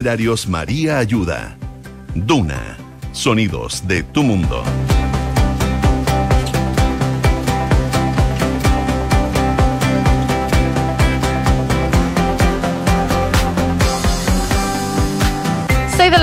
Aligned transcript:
Darios 0.00 0.46
María 0.46 0.98
Ayuda. 0.98 1.56
Duna. 2.14 2.76
Sonidos 3.10 3.84
de 3.88 4.04
tu 4.04 4.22
mundo. 4.22 4.62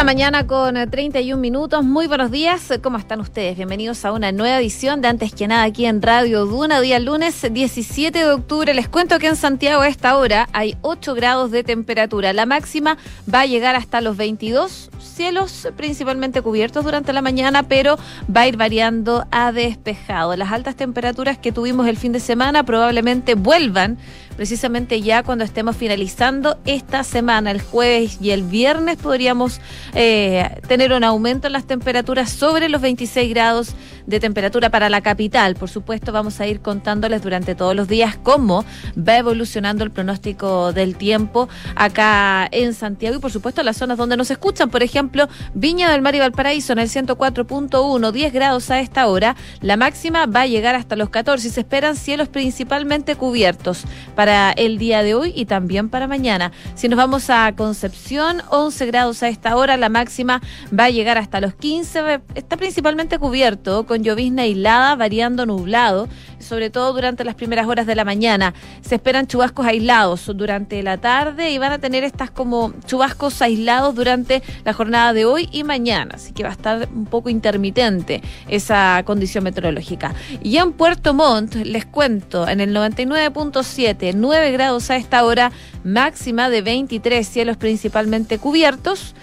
6 0.05 0.07
de 0.07 0.13
la 0.13 0.29
mañana 0.29 0.45
con 0.45 0.75
31 0.75 1.41
minutos. 1.41 1.83
Muy 1.83 2.05
buenos 2.05 2.29
días. 2.29 2.71
¿Cómo 2.83 2.99
están 2.99 3.21
ustedes? 3.21 3.55
Bienvenidos 3.55 4.05
a 4.05 4.11
una 4.11 4.31
nueva 4.31 4.59
edición 4.59 5.01
de 5.01 5.07
Antes 5.07 5.33
que 5.33 5.47
nada 5.47 5.63
aquí 5.63 5.87
en 5.87 5.99
Radio 6.03 6.45
Duna, 6.45 6.79
día 6.79 6.99
lunes 6.99 7.43
17 7.51 8.19
de 8.19 8.31
octubre. 8.31 8.71
Les 8.75 8.87
cuento 8.87 9.17
que 9.17 9.25
en 9.25 9.35
Santiago 9.35 9.81
a 9.81 9.87
esta 9.87 10.15
hora 10.15 10.47
hay 10.53 10.77
8 10.83 11.15
grados 11.15 11.49
de 11.49 11.63
temperatura. 11.63 12.33
La 12.33 12.45
máxima 12.45 12.99
va 13.33 13.41
a 13.41 13.45
llegar 13.47 13.75
hasta 13.75 13.99
los 13.99 14.15
22 14.15 14.91
cielos 14.99 15.69
principalmente 15.77 16.41
cubiertos 16.41 16.83
durante 16.83 17.13
la 17.13 17.21
mañana, 17.21 17.63
pero 17.63 17.97
va 18.33 18.41
a 18.41 18.47
ir 18.47 18.57
variando 18.57 19.25
a 19.31 19.51
despejado. 19.51 20.35
Las 20.35 20.51
altas 20.51 20.75
temperaturas 20.75 21.37
que 21.37 21.51
tuvimos 21.51 21.87
el 21.87 21.97
fin 21.97 22.11
de 22.11 22.19
semana 22.19 22.63
probablemente 22.63 23.33
vuelvan 23.33 23.97
precisamente 24.35 25.01
ya 25.01 25.23
cuando 25.23 25.45
estemos 25.45 25.77
finalizando 25.77 26.57
esta 26.65 27.03
semana, 27.03 27.51
el 27.51 27.61
jueves 27.61 28.17
y 28.19 28.31
el 28.31 28.43
viernes 28.43 28.97
podríamos 28.97 29.61
eh, 29.95 30.59
tener 30.67 30.93
un 30.93 31.03
aumento 31.03 31.47
en 31.47 31.53
las 31.53 31.65
temperaturas 31.65 32.29
sobre 32.29 32.69
los 32.69 32.81
26 32.81 33.29
grados 33.29 33.75
de 34.05 34.19
temperatura 34.19 34.69
para 34.69 34.89
la 34.89 35.01
capital. 35.01 35.55
Por 35.55 35.69
supuesto, 35.69 36.11
vamos 36.11 36.39
a 36.39 36.47
ir 36.47 36.59
contándoles 36.59 37.21
durante 37.21 37.55
todos 37.55 37.75
los 37.75 37.87
días 37.87 38.17
cómo 38.21 38.65
va 38.97 39.17
evolucionando 39.17 39.83
el 39.83 39.91
pronóstico 39.91 40.73
del 40.73 40.95
tiempo 40.95 41.49
acá 41.75 42.47
en 42.51 42.73
Santiago 42.73 43.15
y 43.15 43.19
por 43.19 43.31
supuesto 43.31 43.63
las 43.63 43.77
zonas 43.77 43.97
donde 43.97 44.17
nos 44.17 44.29
escuchan. 44.31 44.69
Por 44.69 44.83
ejemplo, 44.83 45.27
Viña 45.53 45.91
del 45.91 46.01
Mar 46.01 46.15
y 46.15 46.19
Valparaíso 46.19 46.73
en 46.73 46.79
el 46.79 46.89
104.1, 46.89 48.11
10 48.11 48.33
grados 48.33 48.69
a 48.71 48.79
esta 48.79 49.07
hora. 49.07 49.35
La 49.61 49.77
máxima 49.77 50.25
va 50.25 50.41
a 50.41 50.47
llegar 50.47 50.75
hasta 50.75 50.95
los 50.95 51.09
14 51.09 51.47
y 51.47 51.51
se 51.51 51.61
esperan 51.61 51.95
cielos 51.95 52.27
principalmente 52.27 53.15
cubiertos 53.15 53.83
para 54.15 54.51
el 54.51 54.77
día 54.77 55.03
de 55.03 55.15
hoy 55.15 55.33
y 55.35 55.45
también 55.45 55.89
para 55.89 56.07
mañana. 56.07 56.51
Si 56.75 56.87
nos 56.87 56.97
vamos 56.97 57.29
a 57.29 57.53
Concepción, 57.55 58.41
11 58.49 58.85
grados 58.85 59.23
a 59.23 59.29
esta 59.29 59.55
hora, 59.55 59.77
máxima 59.89 60.41
va 60.77 60.85
a 60.85 60.89
llegar 60.89 61.17
hasta 61.17 61.41
los 61.41 61.55
15. 61.55 62.21
Está 62.35 62.57
principalmente 62.57 63.19
cubierto 63.19 63.85
con 63.85 64.03
llovizna 64.03 64.43
aislada, 64.43 64.95
variando 64.95 65.45
nublado, 65.45 66.07
sobre 66.39 66.69
todo 66.69 66.93
durante 66.93 67.23
las 67.23 67.35
primeras 67.35 67.67
horas 67.67 67.85
de 67.85 67.95
la 67.95 68.05
mañana. 68.05 68.53
Se 68.81 68.95
esperan 68.95 69.27
chubascos 69.27 69.65
aislados 69.65 70.31
durante 70.35 70.81
la 70.83 70.97
tarde 70.97 71.51
y 71.51 71.57
van 71.57 71.71
a 71.71 71.79
tener 71.79 72.03
estas 72.03 72.31
como 72.31 72.73
chubascos 72.85 73.41
aislados 73.41 73.95
durante 73.95 74.43
la 74.63 74.73
jornada 74.73 75.13
de 75.13 75.25
hoy 75.25 75.49
y 75.51 75.63
mañana, 75.63 76.15
así 76.15 76.33
que 76.33 76.43
va 76.43 76.49
a 76.49 76.53
estar 76.53 76.87
un 76.93 77.05
poco 77.05 77.29
intermitente 77.29 78.21
esa 78.47 79.01
condición 79.05 79.43
meteorológica. 79.43 80.13
Y 80.43 80.57
en 80.57 80.73
Puerto 80.73 81.13
Montt, 81.13 81.55
les 81.55 81.85
cuento, 81.85 82.47
en 82.47 82.61
el 82.61 82.75
99.7, 82.75 84.13
9 84.15 84.51
grados 84.51 84.89
a 84.89 84.95
esta 84.95 85.23
hora, 85.23 85.51
máxima 85.83 86.49
de 86.49 86.61
23, 86.61 87.27
cielos 87.27 87.57
principalmente 87.57 88.39
cubiertos, 88.39 89.15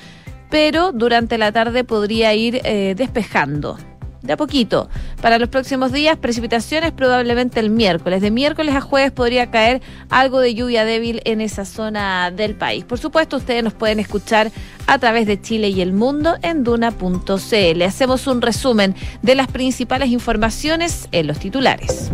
pero 0.52 0.92
durante 0.92 1.38
la 1.38 1.50
tarde 1.50 1.82
podría 1.82 2.34
ir 2.34 2.60
eh, 2.64 2.94
despejando 2.94 3.78
de 4.20 4.34
a 4.34 4.36
poquito. 4.36 4.90
Para 5.22 5.38
los 5.38 5.48
próximos 5.48 5.92
días, 5.92 6.18
precipitaciones 6.18 6.92
probablemente 6.92 7.58
el 7.58 7.70
miércoles. 7.70 8.20
De 8.20 8.30
miércoles 8.30 8.74
a 8.74 8.82
jueves 8.82 9.12
podría 9.12 9.50
caer 9.50 9.80
algo 10.10 10.40
de 10.40 10.54
lluvia 10.54 10.84
débil 10.84 11.22
en 11.24 11.40
esa 11.40 11.64
zona 11.64 12.30
del 12.30 12.54
país. 12.54 12.84
Por 12.84 12.98
supuesto, 12.98 13.38
ustedes 13.38 13.64
nos 13.64 13.72
pueden 13.72 13.98
escuchar 13.98 14.52
a 14.86 14.98
través 14.98 15.26
de 15.26 15.40
Chile 15.40 15.70
y 15.70 15.80
el 15.80 15.94
mundo 15.94 16.36
en 16.42 16.64
duna.cl. 16.64 17.82
Hacemos 17.82 18.26
un 18.26 18.42
resumen 18.42 18.94
de 19.22 19.34
las 19.34 19.48
principales 19.48 20.10
informaciones 20.10 21.08
en 21.12 21.28
los 21.28 21.38
titulares. 21.38 22.12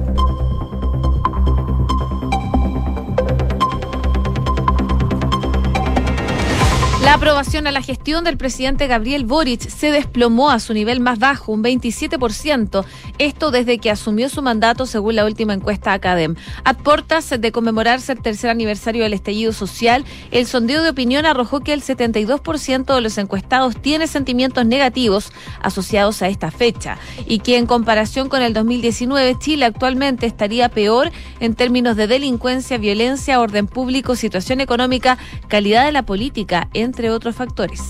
La 7.08 7.14
aprobación 7.14 7.66
a 7.66 7.72
la 7.72 7.80
gestión 7.80 8.22
del 8.22 8.36
presidente 8.36 8.86
Gabriel 8.86 9.24
Boric 9.24 9.66
se 9.70 9.90
desplomó 9.90 10.50
a 10.50 10.60
su 10.60 10.74
nivel 10.74 11.00
más 11.00 11.18
bajo, 11.18 11.52
un 11.52 11.64
27%. 11.64 12.84
Esto 13.16 13.50
desde 13.50 13.78
que 13.78 13.90
asumió 13.90 14.28
su 14.28 14.42
mandato, 14.42 14.84
según 14.84 15.16
la 15.16 15.24
última 15.24 15.54
encuesta 15.54 15.94
Academ. 15.94 16.34
A 16.64 16.74
portas 16.74 17.30
de 17.30 17.50
conmemorarse 17.50 18.12
el 18.12 18.20
tercer 18.20 18.50
aniversario 18.50 19.04
del 19.04 19.14
estallido 19.14 19.54
social, 19.54 20.04
el 20.32 20.44
sondeo 20.44 20.82
de 20.82 20.90
opinión 20.90 21.24
arrojó 21.24 21.60
que 21.60 21.72
el 21.72 21.82
72% 21.82 22.94
de 22.94 23.00
los 23.00 23.16
encuestados 23.16 23.80
tiene 23.80 24.06
sentimientos 24.06 24.66
negativos 24.66 25.32
asociados 25.62 26.20
a 26.20 26.28
esta 26.28 26.50
fecha 26.50 26.98
y 27.26 27.38
que 27.38 27.56
en 27.56 27.64
comparación 27.64 28.28
con 28.28 28.42
el 28.42 28.52
2019, 28.52 29.38
Chile 29.38 29.64
actualmente 29.64 30.26
estaría 30.26 30.68
peor 30.68 31.10
en 31.40 31.54
términos 31.54 31.96
de 31.96 32.06
delincuencia, 32.06 32.76
violencia, 32.76 33.40
orden 33.40 33.66
público, 33.66 34.14
situación 34.14 34.60
económica, 34.60 35.16
calidad 35.48 35.86
de 35.86 35.92
la 35.92 36.02
política, 36.02 36.68
entre 36.74 36.97
entre 36.98 37.12
otros 37.12 37.36
factores. 37.36 37.86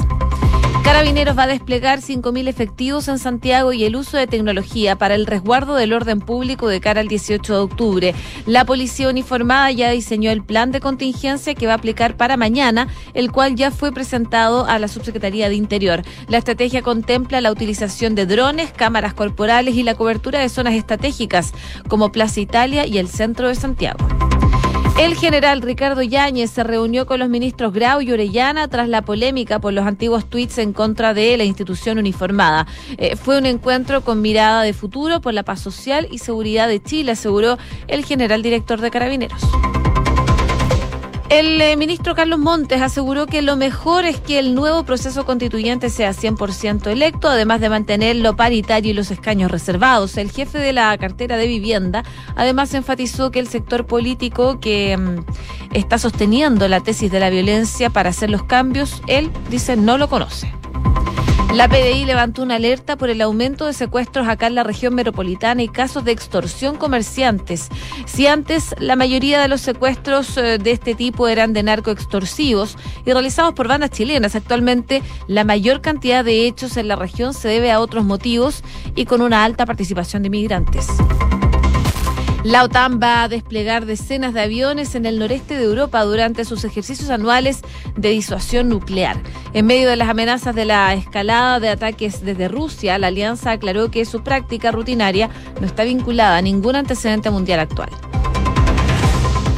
Carabineros 0.84 1.36
va 1.36 1.44
a 1.44 1.46
desplegar 1.46 2.00
5.000 2.00 2.46
efectivos 2.46 3.08
en 3.08 3.18
Santiago 3.18 3.72
y 3.72 3.84
el 3.84 3.96
uso 3.96 4.18
de 4.18 4.26
tecnología 4.26 4.96
para 4.96 5.14
el 5.14 5.24
resguardo 5.24 5.76
del 5.76 5.94
orden 5.94 6.20
público 6.20 6.68
de 6.68 6.82
cara 6.82 7.00
al 7.00 7.08
18 7.08 7.54
de 7.54 7.58
octubre. 7.58 8.14
La 8.44 8.66
policía 8.66 9.08
uniformada 9.08 9.70
ya 9.70 9.90
diseñó 9.90 10.30
el 10.30 10.44
plan 10.44 10.72
de 10.72 10.80
contingencia 10.80 11.54
que 11.54 11.66
va 11.66 11.72
a 11.72 11.76
aplicar 11.76 12.18
para 12.18 12.36
mañana, 12.36 12.88
el 13.14 13.32
cual 13.32 13.54
ya 13.54 13.70
fue 13.70 13.92
presentado 13.92 14.66
a 14.66 14.78
la 14.78 14.88
Subsecretaría 14.88 15.48
de 15.48 15.54
Interior. 15.54 16.02
La 16.28 16.36
estrategia 16.36 16.82
contempla 16.82 17.40
la 17.40 17.50
utilización 17.50 18.14
de 18.14 18.26
drones, 18.26 18.72
cámaras 18.72 19.14
corporales 19.14 19.74
y 19.74 19.84
la 19.84 19.94
cobertura 19.94 20.38
de 20.40 20.50
zonas 20.50 20.74
estratégicas 20.74 21.54
como 21.88 22.12
Plaza 22.12 22.40
Italia 22.40 22.86
y 22.86 22.98
el 22.98 23.08
centro 23.08 23.48
de 23.48 23.54
Santiago. 23.54 24.06
El 24.98 25.14
general 25.14 25.62
Ricardo 25.62 26.02
Yáñez 26.02 26.50
se 26.50 26.64
reunió 26.64 27.06
con 27.06 27.20
los 27.20 27.28
ministros 27.28 27.72
Grau 27.72 28.00
y 28.00 28.10
Orellana 28.10 28.66
tras 28.66 28.88
la 28.88 29.02
polémica 29.02 29.60
por 29.60 29.72
los 29.72 29.86
antiguos 29.86 30.28
tweets 30.28 30.58
en 30.58 30.72
contra 30.72 31.14
de 31.14 31.36
la 31.36 31.44
institución 31.44 31.98
uniformada. 31.98 32.66
Eh, 32.96 33.14
fue 33.14 33.38
un 33.38 33.46
encuentro 33.46 34.00
con 34.00 34.20
mirada 34.20 34.62
de 34.62 34.72
futuro 34.72 35.20
por 35.20 35.34
la 35.34 35.44
paz 35.44 35.60
social 35.60 36.08
y 36.10 36.18
seguridad 36.18 36.66
de 36.66 36.82
Chile, 36.82 37.12
aseguró 37.12 37.58
el 37.86 38.04
general 38.04 38.42
director 38.42 38.80
de 38.80 38.90
Carabineros. 38.90 39.40
El 41.30 41.60
eh, 41.60 41.76
ministro 41.76 42.14
Carlos 42.14 42.38
Montes 42.38 42.80
aseguró 42.80 43.26
que 43.26 43.42
lo 43.42 43.54
mejor 43.54 44.06
es 44.06 44.18
que 44.18 44.38
el 44.38 44.54
nuevo 44.54 44.84
proceso 44.84 45.26
constituyente 45.26 45.90
sea 45.90 46.12
100% 46.12 46.86
electo, 46.86 47.28
además 47.28 47.60
de 47.60 47.68
mantenerlo 47.68 48.34
paritario 48.34 48.92
y 48.92 48.94
los 48.94 49.10
escaños 49.10 49.50
reservados. 49.50 50.16
El 50.16 50.30
jefe 50.30 50.56
de 50.56 50.72
la 50.72 50.96
cartera 50.96 51.36
de 51.36 51.46
vivienda 51.46 52.02
además 52.34 52.72
enfatizó 52.72 53.30
que 53.30 53.40
el 53.40 53.48
sector 53.48 53.84
político 53.84 54.58
que 54.58 54.96
mm, 54.96 55.74
está 55.74 55.98
sosteniendo 55.98 56.66
la 56.66 56.80
tesis 56.80 57.12
de 57.12 57.20
la 57.20 57.28
violencia 57.28 57.90
para 57.90 58.08
hacer 58.08 58.30
los 58.30 58.44
cambios, 58.44 59.02
él 59.06 59.30
dice 59.50 59.76
no 59.76 59.98
lo 59.98 60.08
conoce. 60.08 60.50
La 61.54 61.66
PDI 61.66 62.04
levantó 62.04 62.42
una 62.42 62.56
alerta 62.56 62.96
por 62.96 63.08
el 63.08 63.22
aumento 63.22 63.66
de 63.66 63.72
secuestros 63.72 64.28
acá 64.28 64.46
en 64.48 64.54
la 64.54 64.64
región 64.64 64.94
metropolitana 64.94 65.62
y 65.62 65.68
casos 65.68 66.04
de 66.04 66.12
extorsión 66.12 66.76
comerciantes. 66.76 67.68
Si 68.04 68.26
antes 68.26 68.74
la 68.78 68.96
mayoría 68.96 69.40
de 69.40 69.48
los 69.48 69.62
secuestros 69.62 70.36
eh, 70.36 70.58
de 70.58 70.70
este 70.70 70.94
tipo 70.94 71.26
eran 71.26 71.54
de 71.54 71.62
narcoextorsivos 71.62 72.76
y 73.06 73.12
realizados 73.12 73.54
por 73.54 73.66
bandas 73.66 73.90
chilenas, 73.90 74.34
actualmente 74.34 75.02
la 75.26 75.44
mayor 75.44 75.80
cantidad 75.80 76.22
de 76.24 76.46
hechos 76.46 76.76
en 76.76 76.86
la 76.86 76.96
región 76.96 77.32
se 77.32 77.48
debe 77.48 77.72
a 77.72 77.80
otros 77.80 78.04
motivos 78.04 78.62
y 78.94 79.06
con 79.06 79.22
una 79.22 79.42
alta 79.42 79.64
participación 79.64 80.22
de 80.22 80.26
inmigrantes. 80.26 80.86
La 82.44 82.62
OTAN 82.62 83.00
va 83.02 83.24
a 83.24 83.28
desplegar 83.28 83.84
decenas 83.84 84.32
de 84.32 84.40
aviones 84.40 84.94
en 84.94 85.06
el 85.06 85.18
noreste 85.18 85.56
de 85.56 85.64
Europa 85.64 86.04
durante 86.04 86.44
sus 86.44 86.62
ejercicios 86.64 87.10
anuales 87.10 87.62
de 87.96 88.10
disuasión 88.10 88.68
nuclear. 88.68 89.20
En 89.54 89.66
medio 89.66 89.88
de 89.88 89.96
las 89.96 90.08
amenazas 90.08 90.54
de 90.54 90.64
la 90.64 90.94
escalada 90.94 91.58
de 91.58 91.68
ataques 91.68 92.24
desde 92.24 92.46
Rusia, 92.46 92.96
la 92.98 93.08
alianza 93.08 93.50
aclaró 93.50 93.90
que 93.90 94.04
su 94.04 94.22
práctica 94.22 94.70
rutinaria 94.70 95.30
no 95.60 95.66
está 95.66 95.82
vinculada 95.82 96.36
a 96.36 96.42
ningún 96.42 96.76
antecedente 96.76 97.28
mundial 97.30 97.58
actual. 97.58 97.90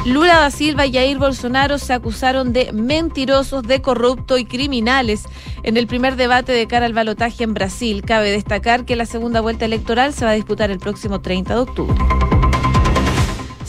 Lula 0.03 0.39
da 0.39 0.49
Silva 0.49 0.87
y 0.87 0.93
Jair 0.93 1.19
Bolsonaro 1.19 1.77
se 1.77 1.93
acusaron 1.93 2.51
de 2.51 2.73
mentirosos, 2.73 3.61
de 3.61 3.83
corruptos 3.83 4.39
y 4.39 4.45
criminales 4.45 5.25
en 5.61 5.77
el 5.77 5.85
primer 5.85 6.15
debate 6.15 6.51
de 6.51 6.65
cara 6.65 6.87
al 6.87 6.93
balotaje 6.93 7.43
en 7.43 7.53
Brasil. 7.53 8.01
Cabe 8.01 8.31
destacar 8.31 8.85
que 8.85 8.95
la 8.95 9.05
segunda 9.05 9.41
vuelta 9.41 9.65
electoral 9.65 10.13
se 10.13 10.25
va 10.25 10.31
a 10.31 10.33
disputar 10.33 10.71
el 10.71 10.79
próximo 10.79 11.21
30 11.21 11.53
de 11.53 11.59
octubre. 11.59 12.40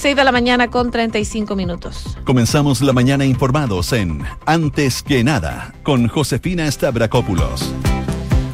6 0.02 0.16
de 0.16 0.24
la 0.24 0.32
mañana 0.32 0.66
con 0.66 0.90
35 0.90 1.54
minutos. 1.54 2.18
Comenzamos 2.24 2.80
la 2.80 2.92
mañana 2.92 3.24
informados 3.24 3.92
en 3.92 4.24
Antes 4.46 5.00
que 5.00 5.22
nada 5.22 5.72
con 5.84 6.08
Josefina 6.08 6.68
Stavrakopoulos. 6.68 7.72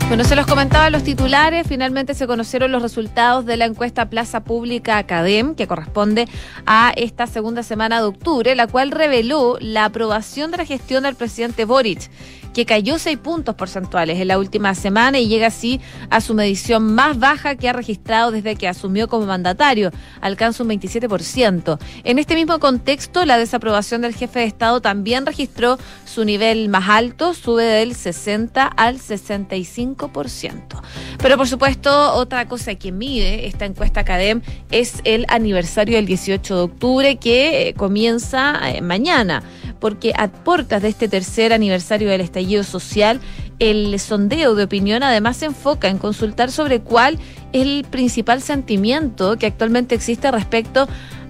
Bueno, 0.08 0.24
se 0.24 0.36
los 0.36 0.46
comentaba 0.46 0.90
los 0.90 1.04
titulares. 1.04 1.66
Finalmente 1.66 2.12
se 2.12 2.26
conocieron 2.26 2.70
los 2.70 2.82
resultados 2.82 3.46
de 3.46 3.56
la 3.56 3.64
encuesta 3.64 4.10
Plaza 4.10 4.44
Pública 4.44 4.98
Academ, 4.98 5.54
que 5.54 5.66
corresponde 5.66 6.28
a 6.66 6.92
esta 6.96 7.26
segunda 7.26 7.62
semana 7.62 8.02
de 8.02 8.08
octubre, 8.08 8.54
la 8.54 8.66
cual 8.66 8.90
reveló 8.90 9.56
la 9.58 9.86
aprobación 9.86 10.50
de 10.50 10.58
la 10.58 10.66
gestión 10.66 11.04
del 11.04 11.14
presidente 11.14 11.64
Boric 11.64 12.10
que 12.54 12.66
cayó 12.66 12.98
6 12.98 13.18
puntos 13.18 13.54
porcentuales 13.54 14.20
en 14.20 14.28
la 14.28 14.38
última 14.38 14.74
semana 14.74 15.18
y 15.18 15.28
llega 15.28 15.48
así 15.48 15.80
a 16.10 16.20
su 16.20 16.34
medición 16.34 16.94
más 16.94 17.18
baja 17.18 17.56
que 17.56 17.68
ha 17.68 17.72
registrado 17.72 18.30
desde 18.30 18.56
que 18.56 18.68
asumió 18.68 19.08
como 19.08 19.26
mandatario, 19.26 19.90
alcanza 20.20 20.62
un 20.62 20.70
27%. 20.70 21.78
En 22.04 22.18
este 22.18 22.34
mismo 22.34 22.58
contexto, 22.58 23.24
la 23.24 23.38
desaprobación 23.38 24.02
del 24.02 24.14
jefe 24.14 24.40
de 24.40 24.46
Estado 24.46 24.80
también 24.80 25.26
registró 25.26 25.78
su 26.04 26.24
nivel 26.24 26.68
más 26.68 26.88
alto, 26.88 27.34
sube 27.34 27.64
del 27.64 27.94
60 27.94 28.66
al 28.66 28.98
65%. 28.98 30.82
Pero 31.18 31.36
por 31.36 31.48
supuesto, 31.48 32.14
otra 32.14 32.46
cosa 32.48 32.74
que 32.74 32.92
mide 32.92 33.46
esta 33.46 33.64
encuesta 33.64 34.04
CADEM 34.04 34.42
es 34.70 35.00
el 35.04 35.26
aniversario 35.28 35.96
del 35.96 36.06
18 36.06 36.56
de 36.56 36.62
octubre 36.62 37.16
que 37.16 37.68
eh, 37.68 37.74
comienza 37.74 38.58
eh, 38.70 38.80
mañana, 38.80 39.42
porque 39.80 40.12
a 40.16 40.28
puertas 40.28 40.82
de 40.82 40.88
este 40.88 41.08
tercer 41.08 41.52
aniversario 41.52 42.08
del 42.08 42.20
social, 42.64 43.20
el 43.58 43.98
sondeo 43.98 44.54
de 44.54 44.64
opinión 44.64 45.02
además 45.02 45.38
se 45.38 45.46
enfoca 45.46 45.88
en 45.88 45.98
consultar 45.98 46.50
sobre 46.50 46.80
cuál 46.80 47.18
es 47.52 47.62
el 47.62 47.84
principal 47.90 48.42
sentimiento 48.42 49.36
que 49.36 49.46
actualmente 49.46 49.94
existe 49.94 50.30
respecto 50.30 50.88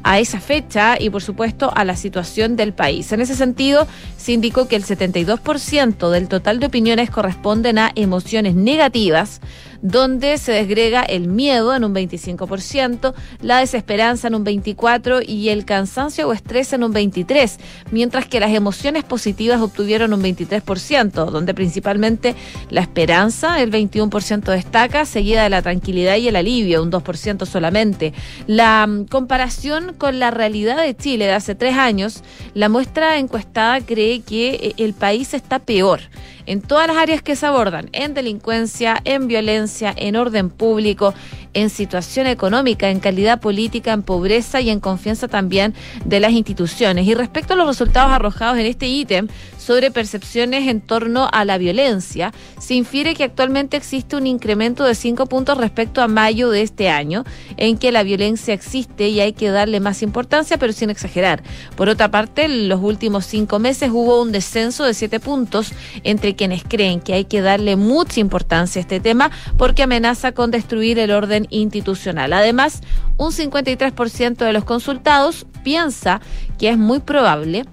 a 0.08 0.20
esa 0.20 0.40
fecha 0.40 0.96
y 0.99 1.10
por 1.10 1.20
supuesto 1.22 1.70
a 1.76 1.84
la 1.84 1.94
situación 1.94 2.56
del 2.56 2.72
país. 2.72 3.12
En 3.12 3.20
ese 3.20 3.34
sentido, 3.34 3.87
se 4.16 4.32
indicó 4.32 4.66
que 4.66 4.75
el 4.75 4.84
72% 4.87 6.08
del 6.08 6.28
total 6.28 6.60
de 6.60 6.66
opiniones 6.66 7.10
corresponden 7.10 7.76
a 7.76 7.93
emociones 7.94 8.55
negativas, 8.55 9.43
donde 9.82 10.38
se 10.38 10.52
desgrega 10.52 11.02
el 11.02 11.28
miedo 11.28 11.75
en 11.75 11.84
un 11.84 11.94
25%, 11.94 13.14
la 13.43 13.58
desesperanza 13.58 14.28
en 14.28 14.34
un 14.34 14.44
24% 14.44 15.22
y 15.28 15.50
el 15.50 15.64
cansancio 15.64 16.26
o 16.26 16.32
estrés 16.32 16.72
en 16.72 16.84
un 16.84 16.94
23%, 16.94 17.58
mientras 17.90 18.26
que 18.26 18.40
las 18.40 18.52
emociones 18.52 19.04
positivas 19.04 19.61
obtuvieron 19.61 20.14
un 20.14 20.22
23%, 20.22 21.31
donde 21.31 21.54
principalmente 21.54 22.34
la 22.70 22.81
esperanza, 22.81 23.61
el 23.61 23.70
21% 23.70 24.43
destaca, 24.50 25.04
seguida 25.04 25.43
de 25.43 25.50
la 25.50 25.62
tranquilidad 25.62 26.16
y 26.16 26.28
el 26.28 26.37
alivio, 26.37 26.82
un 26.82 26.90
2% 26.90 27.46
solamente. 27.46 28.12
La 28.46 28.87
mm, 28.87 29.04
comparación 29.04 29.94
con 29.99 30.19
la 30.19 30.31
realidad 30.31 30.83
de 30.83 30.97
Chile 30.97 31.27
de 31.27 31.33
hace 31.33 31.55
tres 31.55 31.77
años, 31.77 32.23
la 32.55 32.69
muestra 32.69 33.19
encuestada 33.19 33.81
cree 33.81 34.21
que 34.23 34.50
eh, 34.55 34.75
el 34.79 34.95
país 34.95 35.35
está 35.35 35.59
peor 35.59 36.00
en 36.49 36.62
todas 36.62 36.89
las 36.89 36.97
áreas 36.97 37.21
que 37.21 37.37
se 37.37 37.45
abordan, 37.45 37.91
en 37.93 38.15
delincuencia, 38.15 39.00
en 39.05 39.29
violencia, 39.29 39.93
en 39.95 40.17
orden 40.17 40.49
público, 40.49 41.12
en 41.53 41.69
situación 41.71 42.27
económica, 42.27 42.89
en 42.89 43.00
calidad 43.00 43.41
política, 43.41 43.93
en 43.93 44.03
pobreza 44.03 44.61
y 44.61 44.71
en 44.71 44.81
confianza 44.81 45.29
también 45.29 45.75
de 46.05 46.21
las 46.21 46.33
instituciones. 46.33 47.06
Y 47.06 47.15
respecto 47.15 47.53
a 47.53 47.56
los 47.56 47.67
resultados 47.67 48.12
arrojados 48.12 48.59
en 48.59 48.67
este 48.67 48.89
ítem 48.89 49.29
sobre 49.59 49.91
percepciones 49.91 50.69
en 50.69 50.81
torno 50.81 51.29
a 51.31 51.45
la 51.45 51.59
violencia, 51.59 52.33
se 52.59 52.75
infiere 52.75 53.15
que 53.15 53.25
actualmente 53.25 53.77
existe 53.77 54.17
un 54.17 54.27
incremento 54.27 54.85
de 54.85 54.95
cinco 54.95 55.27
puntos 55.27 55.59
respecto 55.59 56.00
a 56.00 56.09
mayo 56.09 56.49
de 56.49 56.62
este 56.62 56.89
año, 56.89 57.25
en 57.59 57.77
que 57.77 57.93
la 57.93 58.03
violencia 58.03 58.55
existe 58.55 59.09
y 59.09 59.21
hay 59.21 59.35
que 59.35 59.50
darle 59.50 59.81
más 59.81 60.03
importancia, 60.03 60.56
pero 60.56 60.73
sin 60.73 60.89
exagerar. 60.89 61.43
Por 61.77 61.91
otra 61.91 62.11
parte, 62.11 62.45
en 62.45 62.69
los 62.69 62.81
últimos 62.83 63.27
cinco 63.27 63.59
meses 63.59 63.91
hubo 63.93 64.23
un 64.23 64.33
descenso 64.33 64.85
de 64.85 64.95
siete 64.95 65.21
puntos 65.21 65.73
entre 66.05 66.35
quienes 66.38 66.64
creen 66.64 67.00
que 67.00 67.12
hay 67.12 67.26
que 67.26 67.43
darle 67.43 67.76
mucha 67.76 68.20
importancia 68.20 68.81
a 68.81 68.82
este 68.82 69.00
tema 69.00 69.31
porque 69.58 69.82
amenaza 69.82 70.32
con 70.32 70.50
destruir 70.50 70.99
el 70.99 71.11
orden 71.11 71.46
institucional. 71.50 72.32
Además, 72.32 72.81
un 73.19 73.32
53% 73.32 74.37
de 74.37 74.52
los 74.55 74.64
consultados 74.64 75.44
piensa 75.62 76.23
que 76.56 76.70
es 76.70 76.79
muy 76.79 77.00
probable 77.00 77.67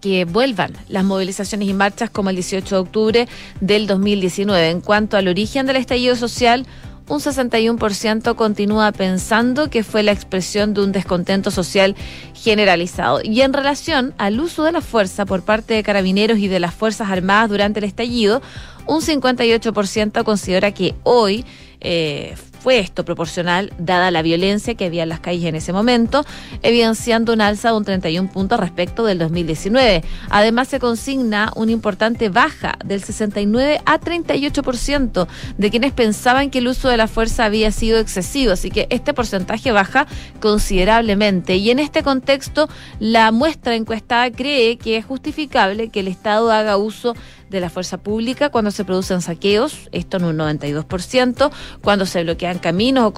que 0.00 0.24
vuelvan 0.24 0.72
las 0.88 1.04
movilizaciones 1.04 1.68
y 1.68 1.74
marchas 1.74 2.10
como 2.10 2.30
el 2.30 2.36
18 2.36 2.74
de 2.74 2.80
octubre 2.80 3.28
del 3.60 3.86
2019. 3.86 4.70
En 4.70 4.80
cuanto 4.80 5.16
al 5.16 5.28
origen 5.28 5.66
del 5.66 5.76
estallido 5.76 6.16
social, 6.16 6.66
un 7.12 7.20
61% 7.20 8.34
continúa 8.36 8.90
pensando 8.90 9.68
que 9.68 9.84
fue 9.84 10.02
la 10.02 10.12
expresión 10.12 10.72
de 10.72 10.80
un 10.80 10.92
descontento 10.92 11.50
social 11.50 11.94
generalizado. 12.34 13.20
Y 13.22 13.42
en 13.42 13.52
relación 13.52 14.14
al 14.16 14.40
uso 14.40 14.64
de 14.64 14.72
la 14.72 14.80
fuerza 14.80 15.26
por 15.26 15.44
parte 15.44 15.74
de 15.74 15.82
carabineros 15.82 16.38
y 16.38 16.48
de 16.48 16.58
las 16.58 16.72
Fuerzas 16.72 17.10
Armadas 17.10 17.50
durante 17.50 17.80
el 17.80 17.84
estallido, 17.84 18.40
un 18.86 19.02
58% 19.02 20.24
considera 20.24 20.72
que 20.72 20.94
hoy 21.02 21.44
eh, 21.82 22.34
fue 22.62 22.78
esto 22.78 23.04
proporcional 23.04 23.72
dada 23.78 24.12
la 24.12 24.22
violencia 24.22 24.76
que 24.76 24.84
había 24.84 25.02
en 25.02 25.08
las 25.08 25.18
calles 25.18 25.46
en 25.46 25.56
ese 25.56 25.72
momento, 25.72 26.24
evidenciando 26.62 27.32
un 27.32 27.40
alza 27.40 27.70
de 27.70 27.76
un 27.76 27.84
31 27.84 28.30
puntos 28.30 28.60
respecto 28.60 29.04
del 29.04 29.18
2019. 29.18 30.04
Además, 30.30 30.68
se 30.68 30.78
consigna 30.78 31.50
una 31.56 31.72
importante 31.72 32.28
baja 32.28 32.78
del 32.84 33.02
69 33.02 33.80
a 33.84 33.98
38% 33.98 35.26
de 35.58 35.70
quienes 35.70 35.92
pensaban 35.92 36.50
que 36.50 36.58
el 36.58 36.68
uso 36.68 36.88
de 36.88 36.96
la 36.96 37.08
fuerza 37.08 37.46
había 37.46 37.72
sido 37.72 37.98
excesivo, 37.98 38.52
así 38.52 38.70
que 38.70 38.86
este 38.90 39.12
porcentaje 39.12 39.72
baja 39.72 40.06
considerablemente. 40.40 41.56
Y 41.56 41.70
en 41.70 41.80
este 41.80 42.04
contexto, 42.04 42.68
la 43.00 43.32
muestra 43.32 43.74
encuestada 43.74 44.30
cree 44.30 44.78
que 44.78 44.96
es 44.98 45.04
justificable 45.04 45.88
que 45.88 46.00
el 46.00 46.08
Estado 46.08 46.52
haga 46.52 46.76
uso 46.76 47.14
de 47.14 47.41
la 47.60 47.70
fuerza 47.70 47.98
pública 47.98 48.50
cuando 48.50 48.70
se 48.70 48.84
producen 48.84 49.22
saqueos, 49.22 49.88
esto 49.92 50.16
en 50.18 50.24
un 50.24 50.38
92%, 50.38 51.50
cuando 51.82 52.06
se 52.06 52.22
bloquean 52.22 52.58
caminos 52.58 53.06
o 53.06 53.12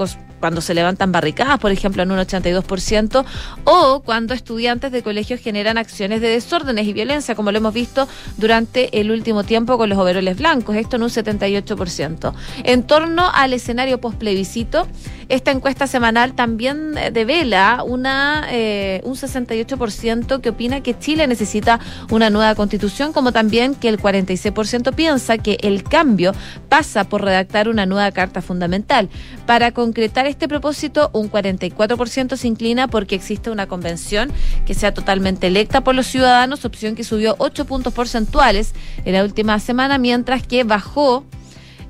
cuando 0.45 0.61
se 0.61 0.75
levantan 0.75 1.11
barricadas, 1.11 1.59
por 1.59 1.73
ejemplo, 1.73 2.03
en 2.03 2.11
un 2.11 2.19
82%, 2.19 3.25
o 3.65 4.03
cuando 4.05 4.35
estudiantes 4.35 4.93
de 4.93 5.03
colegios 5.03 5.41
generan 5.41 5.79
acciones 5.79 6.21
de 6.21 6.29
desórdenes 6.29 6.87
y 6.87 6.93
violencia, 6.93 7.35
como 7.35 7.51
lo 7.51 7.57
hemos 7.57 7.73
visto 7.73 8.07
durante 8.37 9.01
el 9.01 9.11
último 9.11 9.45
tiempo 9.45 9.79
con 9.79 9.89
los 9.89 9.97
overoles 9.97 10.37
blancos, 10.37 10.77
esto 10.77 10.97
en 10.97 11.05
un 11.05 11.09
78%. 11.09 12.35
En 12.65 12.83
torno 12.83 13.31
al 13.33 13.55
escenario 13.55 14.03
postplebiscito, 14.03 14.87
esta 15.31 15.51
encuesta 15.51 15.87
semanal 15.87 16.35
también 16.35 16.99
eh, 16.99 17.11
devela 17.11 17.83
una, 17.83 18.47
eh, 18.51 19.01
un 19.05 19.15
68% 19.15 20.43
que 20.43 20.51
opina 20.51 20.83
que 20.83 20.99
Chile 20.99 21.27
necesita 21.27 21.81
una 22.11 22.29
nueva 22.29 22.55
constitución, 22.55 23.15
como 23.15 23.33
también 23.33 23.75
que 23.75 23.89
el 23.89 23.99
46% 23.99 24.95
piensa 24.95 25.39
que 25.39 25.57
el 25.63 25.83
cambio 25.85 26.33
pasa 26.69 27.05
por 27.05 27.23
redactar 27.23 27.71
una 27.71 27.87
nueva 27.87 28.11
carta 28.13 28.43
fundamental. 28.43 29.09
Para 29.47 29.73
concretar 29.73 30.27
este 30.35 30.49
propósito, 30.49 31.11
un 31.13 31.31
44% 31.31 32.37
se 32.37 32.49
inclina 32.49 32.89
porque 32.89 33.15
existe 33.15 33.51
una 33.51 33.69
convención 33.69 34.33
que 34.67 34.75
sea 34.75 34.93
totalmente 34.93 35.47
electa 35.47 35.83
por 35.83 35.95
los 35.95 36.09
ciudadanos, 36.09 36.65
opción 36.65 36.97
que 36.97 37.05
subió 37.05 37.37
8 37.39 37.65
puntos 37.67 37.95
porcentuales 37.95 38.75
en 39.05 39.13
la 39.13 39.23
última 39.23 39.61
semana, 39.61 39.97
mientras 39.97 40.45
que 40.45 40.65
bajó 40.65 41.25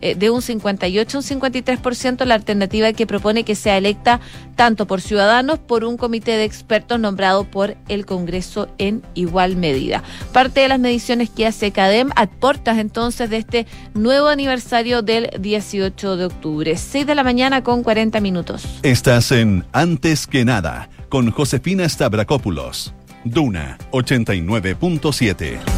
eh, 0.04 0.14
de 0.14 0.28
un 0.28 0.42
58 0.42 1.16
a 1.16 1.20
un 1.20 1.26
53% 1.26 2.26
la 2.26 2.34
alternativa 2.34 2.92
que 2.92 3.06
propone 3.06 3.42
que 3.42 3.54
sea 3.54 3.78
electa 3.78 4.20
tanto 4.54 4.86
por 4.86 5.00
ciudadanos 5.00 5.58
por 5.58 5.82
un 5.82 5.96
comité 5.96 6.32
de 6.32 6.44
expertos 6.44 7.00
nombrado 7.00 7.44
por 7.44 7.74
el 7.88 8.04
Congreso 8.04 8.68
en 8.76 9.02
igual 9.14 9.56
medida. 9.56 10.02
Parte 10.34 10.60
de 10.60 10.68
las 10.68 10.78
mediciones 10.78 11.30
que 11.30 11.46
hace 11.46 11.72
CADEM 11.72 12.10
aportas 12.16 12.76
entonces 12.76 13.30
de 13.30 13.38
este 13.38 13.66
nuevo 13.94 14.28
aniversario 14.28 15.00
del 15.00 15.30
18 15.40 16.18
de 16.18 16.26
octubre. 16.26 16.76
6 16.76 17.06
de 17.06 17.14
la 17.14 17.24
mañana 17.24 17.64
con 17.64 17.82
40 17.82 18.20
minutos. 18.20 18.66
Estás 18.82 19.32
en 19.32 19.64
Antes 19.72 20.26
que 20.26 20.44
nada 20.44 20.90
con 21.08 21.30
Josefina 21.30 21.88
Stavrakopoulos. 21.88 22.92
Duna 23.24 23.78
89.7. 23.90 25.73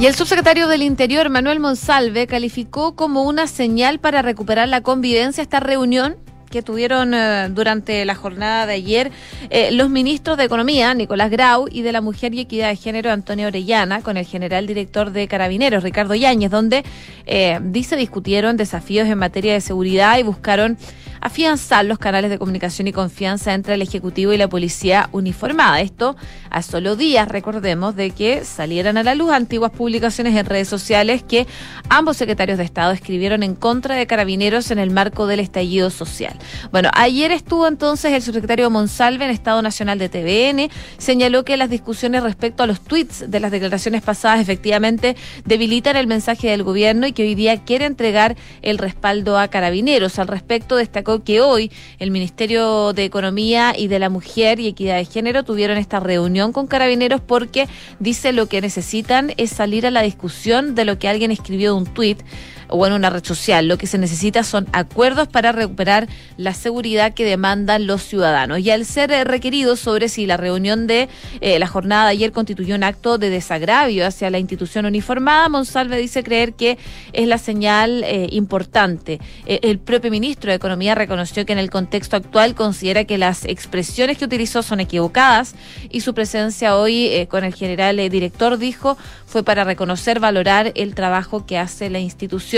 Y 0.00 0.06
el 0.06 0.14
subsecretario 0.14 0.66
del 0.66 0.82
Interior, 0.82 1.30
Manuel 1.30 1.60
Monsalve, 1.60 2.26
calificó 2.26 2.96
como 2.96 3.22
una 3.22 3.46
señal 3.46 4.00
para 4.00 4.22
recuperar 4.22 4.68
la 4.68 4.82
convivencia 4.82 5.40
esta 5.40 5.60
reunión 5.60 6.16
que 6.50 6.62
tuvieron 6.62 7.14
eh, 7.14 7.48
durante 7.50 8.04
la 8.04 8.14
jornada 8.14 8.66
de 8.66 8.74
ayer 8.74 9.12
eh, 9.50 9.70
los 9.72 9.90
ministros 9.90 10.36
de 10.36 10.44
Economía, 10.44 10.94
Nicolás 10.94 11.30
Grau, 11.30 11.66
y 11.70 11.82
de 11.82 11.92
la 11.92 12.00
Mujer 12.00 12.34
y 12.34 12.40
Equidad 12.40 12.68
de 12.68 12.76
Género, 12.76 13.10
Antonio 13.10 13.48
Orellana, 13.48 14.02
con 14.02 14.16
el 14.16 14.26
general 14.26 14.66
director 14.66 15.10
de 15.10 15.26
Carabineros, 15.26 15.82
Ricardo 15.82 16.14
Yáñez, 16.14 16.50
donde 16.50 16.84
eh, 17.26 17.58
dice 17.62 17.96
discutieron 17.96 18.56
desafíos 18.56 19.08
en 19.08 19.18
materia 19.18 19.52
de 19.52 19.60
seguridad 19.60 20.18
y 20.18 20.22
buscaron 20.22 20.76
afianzar 21.24 21.86
los 21.86 21.98
canales 21.98 22.30
de 22.30 22.38
comunicación 22.38 22.86
y 22.86 22.92
confianza 22.92 23.54
entre 23.54 23.74
el 23.74 23.82
Ejecutivo 23.82 24.34
y 24.34 24.36
la 24.36 24.46
Policía 24.46 25.08
uniformada. 25.10 25.80
Esto 25.80 26.16
a 26.50 26.60
solo 26.60 26.96
días, 26.96 27.28
recordemos, 27.28 27.96
de 27.96 28.10
que 28.10 28.44
salieran 28.44 28.98
a 28.98 29.02
la 29.02 29.14
luz 29.14 29.32
antiguas 29.32 29.72
publicaciones 29.72 30.36
en 30.36 30.44
redes 30.44 30.68
sociales 30.68 31.22
que 31.22 31.46
ambos 31.88 32.18
secretarios 32.18 32.58
de 32.58 32.64
Estado 32.64 32.92
escribieron 32.92 33.42
en 33.42 33.54
contra 33.54 33.94
de 33.94 34.06
carabineros 34.06 34.70
en 34.70 34.78
el 34.78 34.90
marco 34.90 35.26
del 35.26 35.40
estallido 35.40 35.88
social. 35.88 36.34
Bueno, 36.70 36.90
ayer 36.92 37.32
estuvo 37.32 37.66
entonces 37.66 38.12
el 38.12 38.20
subsecretario 38.20 38.68
Monsalve 38.68 39.24
en 39.24 39.30
Estado 39.30 39.62
Nacional 39.62 39.98
de 39.98 40.10
TVN, 40.10 40.70
señaló 40.98 41.42
que 41.46 41.56
las 41.56 41.70
discusiones 41.70 42.22
respecto 42.22 42.62
a 42.62 42.66
los 42.66 42.82
tweets 42.82 43.30
de 43.30 43.40
las 43.40 43.50
declaraciones 43.50 44.02
pasadas 44.02 44.40
efectivamente 44.40 45.16
debilitan 45.46 45.96
el 45.96 46.06
mensaje 46.06 46.50
del 46.50 46.64
gobierno 46.64 47.06
y 47.06 47.12
que 47.12 47.22
hoy 47.22 47.34
día 47.34 47.64
quiere 47.64 47.86
entregar 47.86 48.36
el 48.60 48.76
respaldo 48.76 49.38
a 49.38 49.48
carabineros. 49.48 50.18
Al 50.18 50.28
respecto 50.28 50.76
destacó 50.76 51.13
que 51.22 51.40
hoy 51.40 51.70
el 51.98 52.10
Ministerio 52.10 52.92
de 52.92 53.04
Economía 53.04 53.74
y 53.76 53.88
de 53.88 53.98
la 53.98 54.08
Mujer 54.08 54.58
y 54.58 54.66
Equidad 54.66 54.96
de 54.96 55.04
Género 55.04 55.44
tuvieron 55.44 55.78
esta 55.78 56.00
reunión 56.00 56.52
con 56.52 56.66
carabineros 56.66 57.20
porque 57.20 57.68
dice 58.00 58.32
lo 58.32 58.46
que 58.46 58.60
necesitan 58.60 59.32
es 59.36 59.50
salir 59.50 59.86
a 59.86 59.90
la 59.90 60.02
discusión 60.02 60.74
de 60.74 60.84
lo 60.84 60.98
que 60.98 61.08
alguien 61.08 61.30
escribió 61.30 61.74
de 61.74 61.78
un 61.78 61.86
tuit 61.86 62.22
o 62.68 62.86
en 62.86 62.92
una 62.92 63.10
red 63.10 63.24
social. 63.24 63.68
Lo 63.68 63.78
que 63.78 63.86
se 63.86 63.98
necesita 63.98 64.42
son 64.42 64.66
acuerdos 64.72 65.28
para 65.28 65.52
recuperar 65.52 66.08
la 66.36 66.54
seguridad 66.54 67.14
que 67.14 67.24
demandan 67.24 67.86
los 67.86 68.02
ciudadanos. 68.02 68.60
Y 68.60 68.70
al 68.70 68.84
ser 68.84 69.10
eh, 69.10 69.24
requerido 69.24 69.76
sobre 69.76 70.08
si 70.08 70.26
la 70.26 70.36
reunión 70.36 70.86
de 70.86 71.08
eh, 71.40 71.58
la 71.58 71.66
jornada 71.66 72.04
de 72.04 72.12
ayer 72.12 72.32
constituyó 72.32 72.74
un 72.74 72.84
acto 72.84 73.18
de 73.18 73.30
desagravio 73.30 74.06
hacia 74.06 74.30
la 74.30 74.38
institución 74.38 74.86
uniformada, 74.86 75.48
Monsalve 75.48 75.96
dice 75.96 76.22
creer 76.22 76.54
que 76.54 76.78
es 77.12 77.28
la 77.28 77.38
señal 77.38 78.02
eh, 78.04 78.28
importante. 78.30 79.20
el 79.46 79.78
propio 79.78 80.10
ministro 80.10 80.50
de 80.50 80.56
Economía 80.56 80.94
reconoció 80.94 81.44
que 81.46 81.52
en 81.52 81.58
el 81.58 81.70
contexto 81.70 82.16
actual 82.16 82.54
considera 82.54 83.04
que 83.04 83.18
las 83.18 83.44
expresiones 83.44 84.18
que 84.18 84.24
utilizó 84.24 84.62
son 84.62 84.80
equivocadas 84.80 85.54
y 85.90 86.00
su 86.00 86.14
presencia 86.14 86.76
hoy 86.76 87.26
con 87.28 87.44
el 87.44 87.54
general 87.54 87.96
director 88.10 88.58
dijo 88.58 88.96
fue 89.26 89.42
para 89.42 89.64
reconocer, 89.64 90.20
valorar 90.20 90.72
el 90.76 90.94
trabajo 90.94 91.44
que 91.44 91.58
hace 91.58 91.90
la 91.90 91.98
institución. 91.98 92.53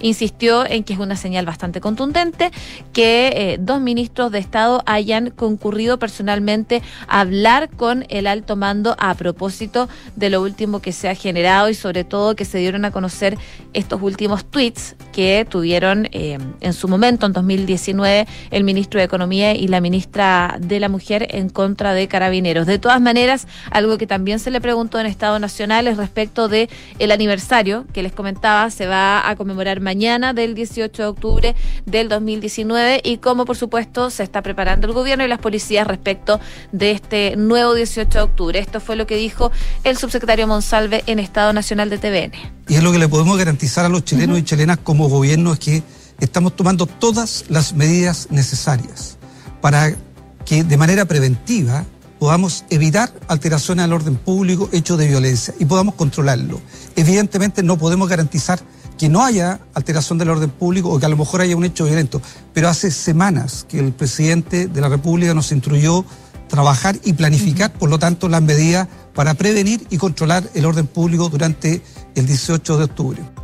Insistió 0.00 0.66
en 0.66 0.84
que 0.84 0.92
es 0.92 0.98
una 0.98 1.16
señal 1.16 1.46
bastante 1.46 1.80
contundente 1.80 2.50
que 2.92 3.32
eh, 3.34 3.58
dos 3.60 3.80
ministros 3.80 4.32
de 4.32 4.38
Estado 4.38 4.82
hayan 4.86 5.30
concurrido 5.30 5.98
personalmente 5.98 6.82
a 7.08 7.20
hablar 7.20 7.70
con 7.70 8.04
el 8.08 8.26
alto 8.26 8.56
mando 8.56 8.96
a 8.98 9.14
propósito 9.14 9.88
de 10.16 10.30
lo 10.30 10.42
último 10.42 10.80
que 10.80 10.92
se 10.92 11.08
ha 11.08 11.14
generado 11.14 11.68
y 11.68 11.74
sobre 11.74 12.04
todo 12.04 12.36
que 12.36 12.44
se 12.44 12.58
dieron 12.58 12.84
a 12.84 12.90
conocer 12.90 13.38
estos 13.72 14.00
últimos 14.02 14.44
tweets 14.44 14.96
que 15.12 15.46
tuvieron 15.48 16.08
eh, 16.12 16.38
en 16.60 16.72
su 16.72 16.88
momento, 16.88 17.26
en 17.26 17.32
2019, 17.32 18.26
el 18.50 18.64
ministro 18.64 18.98
de 18.98 19.04
Economía 19.04 19.54
y 19.54 19.68
la 19.68 19.80
ministra 19.80 20.56
de 20.60 20.80
la 20.80 20.88
Mujer 20.88 21.26
en 21.30 21.48
contra 21.48 21.94
de 21.94 22.08
carabineros. 22.08 22.66
De 22.66 22.78
todas 22.78 23.00
maneras, 23.00 23.46
algo 23.70 23.98
que 23.98 24.06
también 24.06 24.38
se 24.38 24.50
le 24.50 24.60
preguntó 24.60 24.98
en 24.98 25.06
Estado 25.06 25.38
Nacional 25.38 25.86
es 25.86 25.96
respecto 25.96 26.48
de 26.48 26.68
el 26.98 27.10
aniversario 27.12 27.86
que 27.92 28.02
les 28.02 28.12
comentaba, 28.12 28.70
se 28.70 28.86
va 28.86 29.28
a 29.28 29.36
conmemorar 29.40 29.80
mañana 29.80 30.34
del 30.34 30.54
18 30.54 31.02
de 31.02 31.08
octubre 31.08 31.56
del 31.86 32.10
2019 32.10 33.00
y 33.02 33.16
cómo 33.16 33.46
por 33.46 33.56
supuesto 33.56 34.10
se 34.10 34.22
está 34.22 34.42
preparando 34.42 34.86
el 34.86 34.92
gobierno 34.92 35.24
y 35.24 35.28
las 35.28 35.38
policías 35.38 35.86
respecto 35.86 36.38
de 36.72 36.90
este 36.90 37.36
nuevo 37.36 37.72
18 37.72 38.18
de 38.18 38.22
octubre. 38.22 38.58
Esto 38.58 38.80
fue 38.80 38.96
lo 38.96 39.06
que 39.06 39.16
dijo 39.16 39.50
el 39.82 39.96
subsecretario 39.96 40.46
Monsalve 40.46 41.04
en 41.06 41.18
Estado 41.18 41.54
Nacional 41.54 41.88
de 41.88 41.96
TVN. 41.96 42.32
Y 42.68 42.74
es 42.74 42.82
lo 42.82 42.92
que 42.92 42.98
le 42.98 43.08
podemos 43.08 43.38
garantizar 43.38 43.86
a 43.86 43.88
los 43.88 44.04
chilenos 44.04 44.38
y 44.38 44.42
chilenas 44.42 44.76
como 44.76 45.08
gobierno 45.08 45.54
es 45.54 45.58
que 45.58 45.82
estamos 46.20 46.54
tomando 46.54 46.84
todas 46.84 47.46
las 47.48 47.72
medidas 47.72 48.28
necesarias 48.30 49.16
para 49.62 49.96
que 50.44 50.64
de 50.64 50.76
manera 50.76 51.06
preventiva 51.06 51.86
podamos 52.18 52.66
evitar 52.68 53.10
alteraciones 53.26 53.86
al 53.86 53.94
orden 53.94 54.16
público, 54.16 54.68
hechos 54.70 54.98
de 54.98 55.08
violencia 55.08 55.54
y 55.58 55.64
podamos 55.64 55.94
controlarlo. 55.94 56.60
Evidentemente 56.94 57.62
no 57.62 57.78
podemos 57.78 58.06
garantizar 58.06 58.60
que 59.00 59.08
no 59.08 59.24
haya 59.24 59.60
alteración 59.72 60.18
del 60.18 60.28
orden 60.28 60.50
público 60.50 60.90
o 60.90 61.00
que 61.00 61.06
a 61.06 61.08
lo 61.08 61.16
mejor 61.16 61.40
haya 61.40 61.56
un 61.56 61.64
hecho 61.64 61.86
violento, 61.86 62.20
pero 62.52 62.68
hace 62.68 62.90
semanas 62.90 63.64
que 63.66 63.78
el 63.78 63.94
presidente 63.94 64.66
de 64.66 64.80
la 64.82 64.90
República 64.90 65.32
nos 65.32 65.52
instruyó 65.52 66.04
trabajar 66.48 66.98
y 67.02 67.14
planificar, 67.14 67.72
por 67.72 67.88
lo 67.88 67.98
tanto, 67.98 68.28
las 68.28 68.42
medidas 68.42 68.88
para 69.14 69.32
prevenir 69.32 69.86
y 69.88 69.96
controlar 69.96 70.50
el 70.52 70.66
orden 70.66 70.86
público 70.86 71.30
durante 71.30 71.80
el 72.14 72.26
18 72.26 72.76
de 72.76 72.84
octubre. 72.84 73.39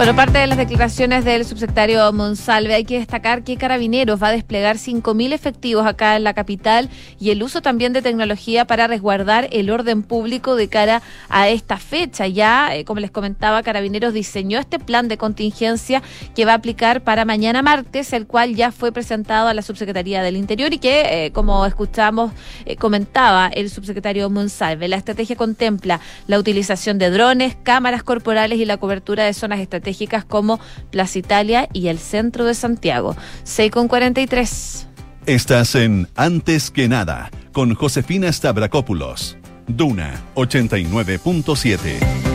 Bueno, 0.00 0.16
parte 0.16 0.38
de 0.38 0.46
las 0.46 0.56
declaraciones 0.56 1.26
del 1.26 1.44
subsecretario 1.44 2.10
Monsalve, 2.10 2.72
hay 2.72 2.84
que 2.86 2.98
destacar 2.98 3.44
que 3.44 3.58
Carabineros 3.58 4.22
va 4.22 4.28
a 4.28 4.32
desplegar 4.32 4.76
5.000 4.78 5.34
efectivos 5.34 5.86
acá 5.86 6.16
en 6.16 6.24
la 6.24 6.32
capital 6.32 6.88
y 7.18 7.32
el 7.32 7.42
uso 7.42 7.60
también 7.60 7.92
de 7.92 8.00
tecnología 8.00 8.64
para 8.64 8.86
resguardar 8.86 9.48
el 9.52 9.68
orden 9.68 10.02
público 10.02 10.56
de 10.56 10.68
cara 10.68 11.02
a 11.28 11.50
esta 11.50 11.76
fecha. 11.76 12.26
Ya, 12.26 12.74
eh, 12.74 12.86
como 12.86 13.00
les 13.00 13.10
comentaba, 13.10 13.62
Carabineros 13.62 14.14
diseñó 14.14 14.58
este 14.58 14.78
plan 14.78 15.06
de 15.06 15.18
contingencia 15.18 16.02
que 16.34 16.46
va 16.46 16.52
a 16.52 16.54
aplicar 16.54 17.02
para 17.02 17.26
mañana 17.26 17.60
martes, 17.60 18.14
el 18.14 18.26
cual 18.26 18.54
ya 18.54 18.72
fue 18.72 18.92
presentado 18.92 19.48
a 19.48 19.52
la 19.52 19.60
Subsecretaría 19.60 20.22
del 20.22 20.38
Interior 20.38 20.72
y 20.72 20.78
que, 20.78 21.26
eh, 21.26 21.32
como 21.32 21.66
escuchamos, 21.66 22.32
eh, 22.64 22.76
comentaba 22.76 23.48
el 23.48 23.68
subsecretario 23.68 24.30
Monsalve. 24.30 24.88
La 24.88 24.96
estrategia 24.96 25.36
contempla 25.36 26.00
la 26.26 26.38
utilización 26.38 26.96
de 26.96 27.10
drones, 27.10 27.54
cámaras 27.62 28.02
corporales 28.02 28.58
y 28.58 28.64
la 28.64 28.78
cobertura 28.78 29.26
de 29.26 29.34
zonas 29.34 29.60
estratégicas 29.60 29.89
como 30.28 30.60
Plaza 30.90 31.18
Italia 31.18 31.68
y 31.72 31.88
el 31.88 31.98
centro 31.98 32.44
de 32.44 32.54
Santiago. 32.54 33.16
6 33.44 33.70
con 33.70 33.88
43. 33.88 34.86
Estás 35.26 35.74
en 35.74 36.08
Antes 36.16 36.70
que 36.70 36.88
nada 36.88 37.30
con 37.52 37.74
Josefina 37.74 38.32
Stavrakopoulos. 38.32 39.36
Duna 39.66 40.20
89.7. 40.34 42.29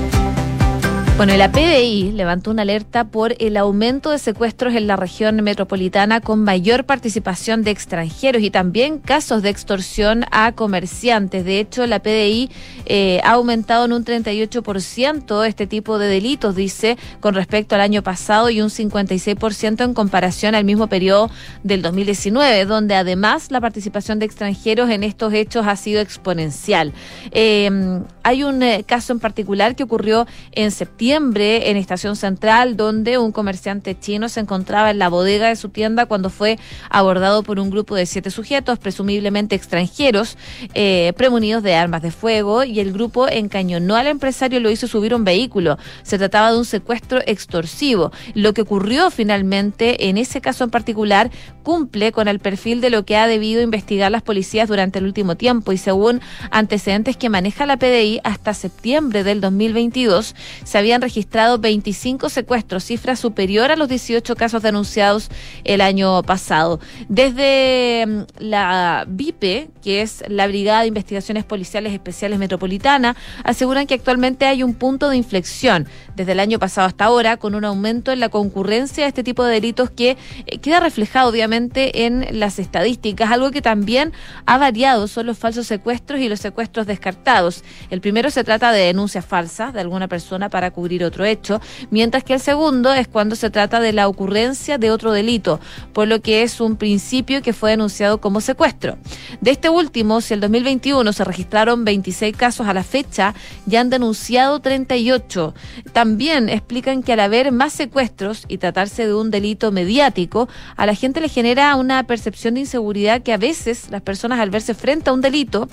Bueno, 1.17 1.38
la 1.38 1.50
PDI 1.50 2.12
levantó 2.12 2.51
una 2.51 2.63
alerta 2.63 3.05
por 3.05 3.36
el 3.39 3.55
aumento 3.55 4.12
de 4.12 4.19
secuestros 4.19 4.75
en 4.75 4.86
la 4.86 4.98
región 4.98 5.38
metropolitana 5.38 6.19
con 6.19 6.43
mayor 6.43 6.84
participación 6.84 7.63
de 7.63 7.72
extranjeros 7.72 8.43
y 8.43 8.51
también 8.51 9.00
casos 9.00 9.41
de 9.41 9.50
extorsión 9.50 10.25
a 10.31 10.51
comerciantes. 10.51 11.45
De 11.45 11.62
hecho, 11.62 11.88
la 11.88 12.00
PDI 12.00 12.50
eh, 12.86 13.22
ha 13.24 13.31
aumentado 13.31 13.86
en 13.86 13.93
un 13.93 14.03
38% 14.03 15.48
este 15.48 15.67
tipo 15.67 16.00
de 16.00 16.10
delitos, 16.10 16.53
dice, 16.53 16.98
con 17.22 17.34
respecto 17.34 17.75
al 17.75 17.81
año 17.81 18.03
pasado 18.03 18.50
y 18.50 18.60
un 18.60 18.67
56% 18.67 19.86
en 19.86 19.93
comparación 19.93 20.53
al 20.53 20.65
mismo 20.65 20.88
periodo 20.88 21.29
del 21.63 21.81
2019, 21.81 22.65
donde 22.65 22.93
además 22.93 23.51
la 23.51 23.62
participación 23.62 24.19
de 24.19 24.25
extranjeros 24.25 24.89
en 24.89 25.01
estos 25.01 25.31
hechos 25.31 25.65
ha 25.65 25.77
sido 25.77 26.01
exponencial. 26.01 26.91
Eh, 27.31 28.01
hay 28.24 28.43
un 28.43 28.62
eh, 28.63 28.84
caso 28.86 29.13
en 29.13 29.19
particular 29.22 29.77
que 29.77 29.84
ocurrió 29.84 30.27
en 30.51 30.72
septiembre 31.05 31.69
en 31.69 31.77
Estación 31.77 32.15
Central, 32.15 32.77
donde 32.77 33.19
un 33.19 33.31
comerciante 33.31 33.95
chino 33.95 34.27
se 34.27 34.39
encontraba 34.39 34.89
en 34.89 34.97
la 34.97 35.07
bodega 35.07 35.50
de 35.50 35.55
su 35.55 35.69
tienda 35.69 36.07
cuando 36.07 36.31
fue 36.31 36.57
abordado 36.89 37.43
por 37.43 37.59
un 37.59 37.69
grupo 37.69 37.93
de 37.93 38.07
siete 38.07 38.31
sujetos, 38.31 38.79
presumiblemente 38.79 39.53
extranjeros, 39.53 40.35
eh, 40.74 41.13
de 41.62 41.75
armas 41.75 42.01
de 42.01 42.09
fuego, 42.09 42.63
y 42.63 42.79
el 42.79 42.91
grupo 42.91 43.27
encañonó 43.29 43.95
al 43.97 44.07
empresario 44.07 44.57
y 44.57 44.63
lo 44.63 44.71
hizo 44.71 44.88
subir 44.88 45.13
un 45.13 45.24
vehículo. 45.24 45.77
Se 46.01 46.17
trataba 46.17 46.51
de 46.51 46.57
un 46.57 46.65
secuestro 46.65 47.19
extorsivo. 47.27 48.12
Lo 48.33 48.55
que 48.55 48.63
ocurrió 48.63 49.12
finalmente 49.12 50.09
en 50.09 50.17
ese 50.17 50.41
caso 50.41 50.63
en 50.63 50.71
particular 50.71 51.29
cumple 51.62 52.12
con 52.13 52.27
el 52.27 52.39
perfil 52.39 52.81
de 52.81 52.89
lo 52.89 53.05
que 53.05 53.15
ha 53.15 53.27
debido 53.27 53.62
investigar 53.62 54.12
las 54.12 54.24
policías 54.24 54.67
durante 54.67 54.97
el 54.97 55.05
último 55.05 55.35
tiempo 55.35 55.71
y 55.71 55.77
según 55.77 56.21
antecedentes 56.50 57.15
que 57.15 57.29
maneja 57.29 57.67
la 57.67 57.77
PDI 57.77 58.21
hasta 58.24 58.55
septiembre 58.55 59.24
del 59.24 59.41
2022 59.41 60.35
se 60.63 60.77
había 60.77 60.95
registrado 61.02 61.60
25 61.60 62.30
secuestros, 62.30 62.84
cifra 62.84 63.16
superior 63.16 63.72
a 63.72 63.75
los 63.75 63.90
18 63.90 64.36
casos 64.36 64.62
denunciados 64.62 65.30
el 65.64 65.82
año 65.82 66.24
pasado. 66.24 66.80
Desde 67.10 68.06
mm, 68.06 68.24
la 68.40 69.06
VIPE, 69.08 69.70
que 69.82 70.02
es 70.02 70.24
la 70.28 70.48
Brigada 70.48 70.82
de 70.82 70.88
Investigaciones 70.88 71.44
Policiales 71.44 71.94
Especiales 71.94 72.40
Metropolitana, 72.40 73.16
aseguran 73.44 73.88
que 73.88 73.96
actualmente 73.96 74.46
hay 74.46 74.64
un 74.64 74.74
punto 74.74 75.10
de 75.10 75.18
inflexión 75.18 75.88
desde 76.16 76.32
el 76.32 76.40
año 76.40 76.60
pasado 76.60 76.88
hasta 76.88 77.06
ahora, 77.06 77.38
con 77.38 77.56
un 77.56 77.66
aumento 77.66 78.12
en 78.12 78.20
la 78.20 78.30
concurrencia 78.30 79.04
de 79.04 79.10
este 79.10 79.24
tipo 79.24 79.44
de 79.44 79.54
delitos 79.54 79.90
que 79.90 80.18
eh, 80.46 80.58
queda 80.60 80.80
reflejado 80.80 81.30
obviamente 81.30 82.06
en 82.06 82.40
las 82.40 82.60
estadísticas. 82.60 83.32
Algo 83.32 83.52
que 83.52 83.62
también 83.62 84.14
ha 84.46 84.58
variado 84.58 85.08
son 85.08 85.25
los 85.25 85.38
falsos 85.38 85.68
secuestros 85.68 86.20
y 86.20 86.30
los 86.30 86.40
secuestros 86.40 86.88
descartados. 86.88 87.64
El 87.90 88.02
primero 88.02 88.30
se 88.30 88.44
trata 88.44 88.72
de 88.72 88.82
denuncias 88.82 89.25
falsas 89.25 89.74
de 89.74 89.82
alguna 89.82 90.08
persona 90.08 90.50
para 90.50 90.72
cubrir 90.72 90.85
otro 91.04 91.25
hecho, 91.25 91.60
mientras 91.89 92.24
que 92.24 92.34
el 92.34 92.39
segundo 92.39 92.94
es 92.94 93.08
cuando 93.08 93.36
se 93.36 93.50
trata 93.50 93.80
de 93.80 93.94
la 93.94 94.08
ocurrencia 94.08 94.77
de 94.77 94.92
otro 94.92 95.12
delito, 95.12 95.60
por 95.94 96.08
lo 96.08 96.22
que 96.22 96.44
es 96.44 96.62
un 96.62 96.75
principio 96.77 97.42
que 97.42 97.54
fue 97.54 97.72
denunciado 97.72 98.20
como 98.20 98.42
secuestro. 98.42 98.98
De 99.42 99.51
este 99.51 99.70
último, 99.70 100.22
si 100.22 100.34
el 100.34 100.39
2021 100.39 101.12
se 101.12 101.24
registraron 101.24 101.86
26 101.86 102.36
casos 102.36 102.68
a 102.68 102.74
la 102.74 102.84
fecha, 102.84 103.34
ya 103.65 103.82
han 103.82 103.89
denunciado 103.89 104.60
38. 104.60 105.54
También 105.92 106.50
explican 106.50 107.04
que 107.04 107.13
al 107.13 107.20
haber 107.20 107.51
más 107.51 107.74
secuestros 107.74 108.46
y 108.48 108.58
tratarse 108.58 109.08
de 109.08 109.13
un 109.13 109.32
delito 109.32 109.72
mediático, 109.72 110.48
a 110.75 110.86
la 110.86 110.96
gente 110.96 111.22
le 111.22 111.30
genera 111.30 111.75
una 111.75 112.04
percepción 112.04 112.54
de 112.54 112.62
inseguridad 112.62 113.22
que 113.22 113.34
a 113.34 113.38
veces 113.38 113.89
las 113.89 114.01
personas 114.01 114.39
al 114.39 114.50
verse 114.50 114.74
frente 114.74 115.10
a 115.10 115.13
un 115.13 115.22
delito, 115.22 115.68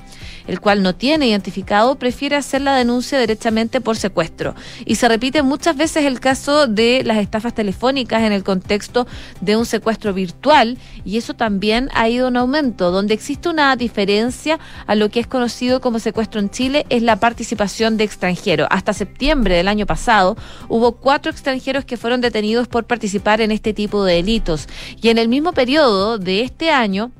el 0.47 0.61
cual 0.61 0.83
no 0.83 0.95
tiene 0.95 1.28
identificado, 1.28 1.97
prefiere 1.97 2.37
hacer 2.37 2.62
la 2.62 2.75
denuncia 2.75 3.19
derechamente 3.19 3.81
por 3.81 3.97
secuestro. 3.97 4.54
Y 4.85 4.97
se 5.02 5.09
repite 5.09 5.42
muchas 5.42 5.76
veces 5.76 6.04
el 6.04 6.21
caso 6.21 6.68
de 6.68 7.02
las 7.02 7.16
estafas 7.16 7.52
telefónicas 7.52 8.23
en 8.23 8.30
el 8.30 8.44
contexto 8.44 9.09
de 9.40 9.56
un 9.56 9.66
secuestro 9.66 10.14
virtual 10.14 10.78
y 11.04 11.16
eso 11.16 11.35
también 11.35 11.88
ha 11.92 12.09
ido 12.09 12.28
en 12.28 12.37
aumento. 12.37 12.92
Donde 12.92 13.12
existe 13.12 13.49
una 13.49 13.75
diferencia 13.75 14.61
a 14.87 14.94
lo 14.94 15.09
que 15.09 15.18
es 15.18 15.26
conocido 15.26 15.80
como 15.80 15.99
secuestro 15.99 16.38
en 16.38 16.50
Chile 16.50 16.87
es 16.88 17.02
la 17.02 17.16
participación 17.16 17.97
de 17.97 18.04
extranjeros. 18.04 18.68
Hasta 18.71 18.92
septiembre 18.92 19.56
del 19.56 19.66
año 19.66 19.87
pasado 19.87 20.37
hubo 20.68 20.92
cuatro 20.92 21.32
extranjeros 21.32 21.85
que 21.85 21.97
fueron 21.97 22.21
detenidos 22.21 22.68
por 22.68 22.85
participar 22.85 23.40
en 23.40 23.50
este 23.50 23.75
tipo 23.75 24.04
de 24.04 24.14
delitos 24.14 24.68
y 25.02 25.09
en 25.09 25.18
el 25.18 25.26
mismo 25.26 25.52
periodo 25.52 26.18
de 26.18 26.42
este 26.42 26.71
año 26.71 27.11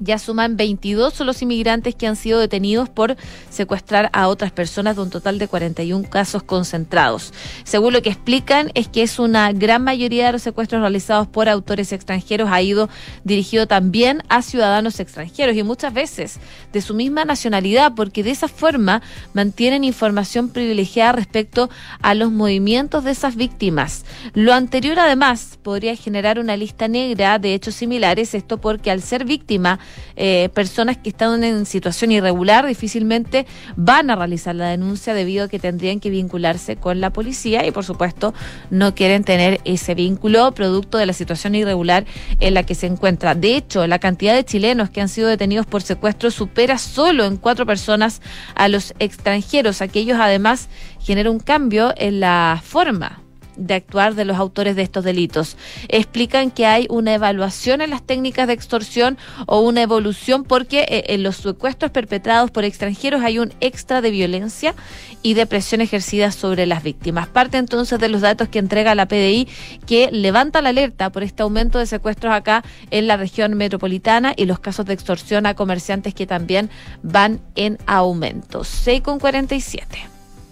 ya 0.00 0.18
suman 0.18 0.56
22 0.56 1.20
los 1.20 1.42
inmigrantes 1.42 1.94
que 1.94 2.06
han 2.06 2.16
sido 2.16 2.40
detenidos 2.40 2.88
por 2.88 3.16
secuestrar 3.50 4.10
a 4.12 4.28
otras 4.28 4.50
personas 4.50 4.96
de 4.96 5.02
un 5.02 5.10
total 5.10 5.38
de 5.38 5.48
41 5.48 6.08
casos 6.08 6.42
concentrados. 6.42 7.32
Según 7.64 7.92
lo 7.92 8.02
que 8.02 8.10
explican, 8.10 8.70
es 8.74 8.88
que 8.88 9.02
es 9.02 9.18
una 9.18 9.52
gran 9.52 9.84
mayoría 9.84 10.26
de 10.26 10.32
los 10.32 10.42
secuestros 10.42 10.80
realizados 10.80 11.28
por 11.28 11.48
autores 11.48 11.92
extranjeros 11.92 12.48
ha 12.50 12.62
ido 12.62 12.88
dirigido 13.24 13.66
también 13.66 14.22
a 14.28 14.42
ciudadanos 14.42 14.98
extranjeros 15.00 15.56
y 15.56 15.62
muchas 15.62 15.92
veces 15.92 16.38
de 16.72 16.80
su 16.80 16.94
misma 16.94 17.24
nacionalidad, 17.24 17.92
porque 17.94 18.22
de 18.22 18.30
esa 18.30 18.48
forma 18.48 19.02
mantienen 19.34 19.84
información 19.84 20.48
privilegiada 20.48 21.12
respecto 21.12 21.70
a 22.02 22.14
los 22.14 22.30
movimientos 22.30 23.04
de 23.04 23.10
esas 23.10 23.36
víctimas. 23.36 24.04
Lo 24.34 24.54
anterior 24.54 24.98
además 24.98 25.58
podría 25.62 25.96
generar 25.96 26.38
una 26.38 26.56
lista 26.56 26.88
negra 26.88 27.38
de 27.38 27.54
hechos 27.54 27.74
similares, 27.74 28.34
esto 28.34 28.58
porque 28.60 28.90
al 28.90 29.02
ser 29.02 29.24
víctima 29.24 29.78
eh, 30.16 30.48
personas 30.54 30.96
que 30.96 31.10
están 31.10 31.44
en 31.44 31.66
situación 31.66 32.12
irregular 32.12 32.66
difícilmente 32.66 33.46
van 33.76 34.10
a 34.10 34.16
realizar 34.16 34.54
la 34.54 34.68
denuncia 34.68 35.14
debido 35.14 35.44
a 35.44 35.48
que 35.48 35.58
tendrían 35.58 36.00
que 36.00 36.10
vincularse 36.10 36.76
con 36.76 37.00
la 37.00 37.10
policía 37.10 37.66
y 37.66 37.70
por 37.70 37.84
supuesto 37.84 38.34
no 38.70 38.94
quieren 38.94 39.24
tener 39.24 39.60
ese 39.64 39.94
vínculo 39.94 40.52
producto 40.52 40.98
de 40.98 41.06
la 41.06 41.12
situación 41.12 41.54
irregular 41.54 42.04
en 42.40 42.54
la 42.54 42.64
que 42.64 42.74
se 42.74 42.86
encuentra. 42.86 43.34
De 43.34 43.56
hecho, 43.56 43.86
la 43.86 43.98
cantidad 43.98 44.34
de 44.34 44.44
chilenos 44.44 44.90
que 44.90 45.00
han 45.00 45.08
sido 45.08 45.28
detenidos 45.28 45.66
por 45.66 45.82
secuestro 45.82 46.30
supera 46.30 46.78
solo 46.78 47.24
en 47.24 47.36
cuatro 47.36 47.66
personas 47.66 48.20
a 48.54 48.68
los 48.68 48.94
extranjeros. 48.98 49.82
Aquellos 49.82 50.18
además 50.20 50.68
genera 51.00 51.30
un 51.30 51.40
cambio 51.40 51.94
en 51.96 52.20
la 52.20 52.60
forma 52.62 53.22
de 53.56 53.74
actuar 53.74 54.14
de 54.14 54.24
los 54.24 54.36
autores 54.36 54.76
de 54.76 54.82
estos 54.82 55.04
delitos. 55.04 55.56
Explican 55.88 56.50
que 56.50 56.66
hay 56.66 56.86
una 56.90 57.14
evaluación 57.14 57.80
en 57.80 57.90
las 57.90 58.02
técnicas 58.02 58.46
de 58.46 58.52
extorsión 58.54 59.18
o 59.46 59.60
una 59.60 59.82
evolución 59.82 60.44
porque 60.44 60.80
eh, 60.88 61.04
en 61.08 61.22
los 61.22 61.36
secuestros 61.36 61.90
perpetrados 61.90 62.50
por 62.50 62.64
extranjeros 62.64 63.22
hay 63.22 63.38
un 63.38 63.52
extra 63.60 64.00
de 64.00 64.10
violencia 64.10 64.74
y 65.22 65.34
de 65.34 65.46
presión 65.46 65.80
ejercida 65.80 66.32
sobre 66.32 66.66
las 66.66 66.82
víctimas. 66.82 67.28
Parte 67.28 67.58
entonces 67.58 67.98
de 67.98 68.08
los 68.08 68.20
datos 68.20 68.48
que 68.48 68.58
entrega 68.58 68.94
la 68.94 69.06
PDI 69.06 69.48
que 69.86 70.08
levanta 70.12 70.62
la 70.62 70.70
alerta 70.70 71.10
por 71.10 71.22
este 71.22 71.42
aumento 71.42 71.78
de 71.78 71.86
secuestros 71.86 72.32
acá 72.32 72.64
en 72.90 73.06
la 73.06 73.16
región 73.16 73.54
metropolitana 73.54 74.32
y 74.36 74.46
los 74.46 74.60
casos 74.60 74.86
de 74.86 74.94
extorsión 74.94 75.46
a 75.46 75.54
comerciantes 75.54 76.14
que 76.14 76.26
también 76.26 76.70
van 77.02 77.40
en 77.54 77.78
aumento. 77.86 78.64
6 78.64 79.02
con 79.02 79.18
47. 79.18 79.98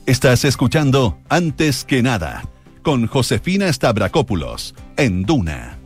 Estás 0.06 0.44
escuchando 0.44 1.18
Antes 1.28 1.84
que 1.84 2.02
nada 2.02 2.42
con 2.88 3.06
Josefina 3.06 3.70
Stavrakopoulos 3.70 4.74
en 4.96 5.24
Duna. 5.24 5.76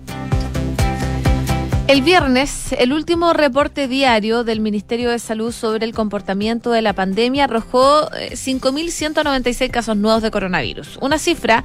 El 1.89 2.03
viernes, 2.03 2.73
el 2.79 2.93
último 2.93 3.33
reporte 3.33 3.89
diario 3.89 4.45
del 4.45 4.61
Ministerio 4.61 5.11
de 5.11 5.19
Salud 5.19 5.51
sobre 5.51 5.85
el 5.85 5.95
comportamiento 5.95 6.71
de 6.71 6.81
la 6.81 6.93
pandemia 6.93 7.45
arrojó 7.45 8.09
5.196 8.09 9.61
eh, 9.63 9.71
casos 9.71 9.97
nuevos 9.97 10.23
de 10.23 10.31
coronavirus, 10.31 10.99
una 11.01 11.19
cifra 11.19 11.65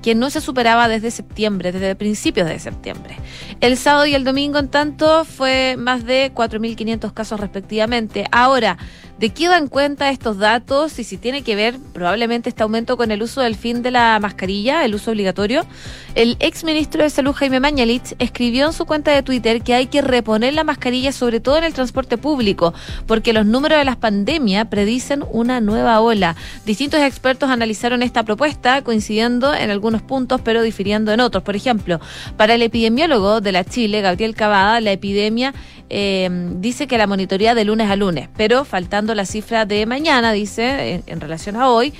que 0.00 0.14
no 0.14 0.30
se 0.30 0.40
superaba 0.40 0.88
desde 0.88 1.10
septiembre, 1.10 1.70
desde 1.70 1.94
principios 1.94 2.48
de 2.48 2.58
septiembre. 2.58 3.18
El 3.60 3.76
sábado 3.76 4.06
y 4.06 4.14
el 4.14 4.24
domingo, 4.24 4.58
en 4.58 4.68
tanto, 4.68 5.26
fue 5.26 5.76
más 5.76 6.06
de 6.06 6.32
4.500 6.32 7.12
casos 7.12 7.38
respectivamente. 7.38 8.24
Ahora, 8.32 8.78
¿De 9.18 9.30
qué 9.30 9.48
dan 9.48 9.66
cuenta 9.66 10.10
estos 10.10 10.38
datos 10.38 10.96
y 11.00 11.02
si 11.02 11.16
tiene 11.16 11.42
que 11.42 11.56
ver 11.56 11.80
probablemente 11.92 12.50
este 12.50 12.62
aumento 12.62 12.96
con 12.96 13.10
el 13.10 13.20
uso 13.20 13.40
del 13.40 13.56
fin 13.56 13.82
de 13.82 13.90
la 13.90 14.16
mascarilla, 14.20 14.84
el 14.84 14.94
uso 14.94 15.10
obligatorio? 15.10 15.66
El 16.14 16.36
ex 16.38 16.62
ministro 16.62 17.02
de 17.02 17.10
Salud 17.10 17.32
Jaime 17.32 17.58
Mañalich 17.58 18.14
escribió 18.20 18.66
en 18.66 18.72
su 18.72 18.86
cuenta 18.86 19.10
de 19.10 19.24
Twitter 19.24 19.62
que 19.62 19.74
hay 19.74 19.88
que 19.88 20.02
reponer 20.02 20.54
la 20.54 20.62
mascarilla 20.62 21.10
sobre 21.10 21.40
todo 21.40 21.58
en 21.58 21.64
el 21.64 21.74
transporte 21.74 22.16
público 22.16 22.74
porque 23.08 23.32
los 23.32 23.44
números 23.44 23.80
de 23.80 23.84
las 23.84 23.96
pandemias 23.96 24.68
predicen 24.68 25.24
una 25.32 25.60
nueva 25.60 26.00
ola. 26.00 26.36
Distintos 26.64 27.00
expertos 27.00 27.50
analizaron 27.50 28.04
esta 28.04 28.22
propuesta 28.22 28.82
coincidiendo 28.82 29.52
en 29.52 29.70
algunos 29.70 30.00
puntos 30.00 30.40
pero 30.44 30.62
difiriendo 30.62 31.10
en 31.10 31.18
otros. 31.18 31.42
Por 31.42 31.56
ejemplo, 31.56 32.00
para 32.36 32.54
el 32.54 32.62
epidemiólogo 32.62 33.40
de 33.40 33.50
la 33.50 33.64
Chile, 33.64 34.00
Gabriel 34.00 34.36
Cavada, 34.36 34.80
la 34.80 34.92
epidemia 34.92 35.54
eh, 35.90 36.28
dice 36.56 36.86
que 36.86 36.98
la 36.98 37.06
monitoría 37.06 37.54
de 37.54 37.64
lunes 37.64 37.90
a 37.90 37.96
lunes, 37.96 38.28
pero 38.36 38.64
faltando 38.64 39.14
la 39.14 39.24
cifra 39.24 39.64
de 39.64 39.86
mañana, 39.86 40.32
dice, 40.32 41.02
en, 41.06 41.20
relación 41.20 41.56
a 41.56 41.70
hoy, 41.70 41.94